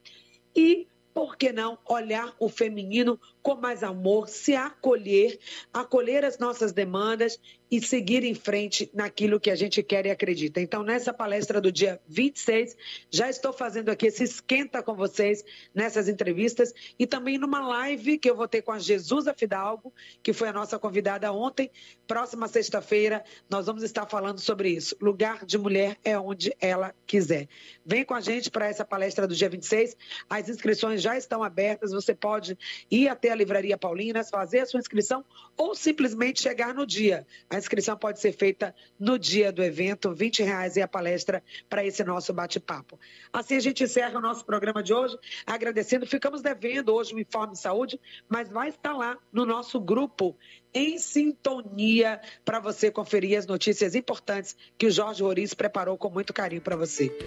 E 0.55 0.87
por 1.13 1.37
que 1.37 1.51
não 1.51 1.77
olhar 1.85 2.35
o 2.39 2.49
feminino 2.49 3.19
com 3.45 3.53
mais 3.53 3.83
amor, 3.83 4.27
se 4.27 4.55
acolher, 4.55 5.37
acolher 5.71 6.25
as 6.25 6.39
nossas 6.39 6.73
demandas 6.73 7.39
e 7.69 7.79
seguir 7.81 8.23
em 8.23 8.33
frente 8.33 8.89
naquilo 8.91 9.39
que 9.39 9.51
a 9.51 9.55
gente 9.55 9.83
quer 9.83 10.05
e 10.05 10.09
acredita. 10.09 10.61
Então, 10.61 10.81
nessa 10.81 11.13
palestra 11.13 11.61
do 11.61 11.71
dia 11.71 11.99
26, 12.07 12.75
já 13.11 13.29
estou 13.29 13.53
fazendo 13.53 13.89
aqui 13.89 14.07
esse 14.07 14.23
esquenta 14.23 14.81
com 14.81 14.95
vocês 14.95 15.43
nessas 15.73 16.07
entrevistas 16.07 16.73
e 16.97 17.05
também 17.05 17.37
numa 17.37 17.67
live 17.67 18.17
que 18.17 18.29
eu 18.29 18.35
vou 18.35 18.47
ter 18.47 18.63
com 18.63 18.71
a 18.71 18.79
Jesusa 18.79 19.33
Fidalgo, 19.33 19.93
que 20.23 20.33
foi 20.33 20.47
a 20.47 20.53
nossa 20.53 20.79
convidada 20.79 21.31
ontem. 21.31 21.69
Próxima 22.07 22.47
sexta-feira, 22.47 23.23
nós 23.49 23.67
vamos 23.67 23.83
estar 23.83 24.07
falando 24.07 24.39
sobre 24.39 24.69
isso. 24.69 24.95
Lugar 24.99 25.45
de 25.45 25.57
mulher 25.57 25.97
é 26.03 26.17
onde 26.17 26.55
ela 26.59 26.95
quiser. 27.05 27.47
Vem 27.85 28.05
com 28.05 28.15
a 28.15 28.21
gente 28.21 28.49
para 28.49 28.67
essa 28.67 28.85
palestra 28.85 29.27
do 29.27 29.35
dia 29.35 29.49
26. 29.49 29.95
As 30.29 30.49
inscrições 30.49 31.01
já 31.01 31.15
estão 31.17 31.43
abertas. 31.43 31.91
Você 31.91 32.15
pode 32.15 32.57
ir 32.89 33.07
até 33.07 33.34
a 33.35 33.37
Livraria 33.37 33.77
Paulinas, 33.77 34.29
fazer 34.29 34.59
a 34.59 34.65
sua 34.65 34.79
inscrição 34.79 35.23
ou 35.55 35.75
simplesmente 35.75 36.41
chegar 36.41 36.73
no 36.73 36.85
dia. 36.85 37.25
A 37.49 37.57
inscrição 37.57 37.97
pode 37.97 38.19
ser 38.19 38.31
feita 38.31 38.73
no 38.99 39.19
dia 39.19 39.51
do 39.51 39.63
evento, 39.63 40.13
20 40.13 40.43
reais 40.43 40.75
e 40.75 40.81
a 40.81 40.87
palestra 40.87 41.43
para 41.69 41.85
esse 41.85 42.03
nosso 42.03 42.33
bate-papo. 42.33 42.99
Assim 43.31 43.55
a 43.55 43.59
gente 43.59 43.83
encerra 43.83 44.17
o 44.17 44.21
nosso 44.21 44.45
programa 44.45 44.81
de 44.81 44.93
hoje, 44.93 45.17
agradecendo. 45.45 46.05
Ficamos 46.07 46.41
devendo 46.41 46.93
hoje 46.93 47.13
o 47.13 47.19
Informe 47.19 47.55
Saúde, 47.55 47.99
mas 48.27 48.49
vai 48.49 48.69
estar 48.69 48.93
lá 48.93 49.17
no 49.31 49.45
nosso 49.45 49.79
grupo 49.79 50.35
em 50.73 50.97
sintonia 50.97 52.19
para 52.43 52.59
você 52.59 52.91
conferir 52.91 53.39
as 53.39 53.47
notícias 53.47 53.95
importantes 53.95 54.57
que 54.77 54.87
o 54.87 54.91
Jorge 54.91 55.23
Roriz 55.23 55.53
preparou 55.53 55.97
com 55.97 56.09
muito 56.09 56.33
carinho 56.33 56.61
para 56.61 56.75
você. 56.75 57.17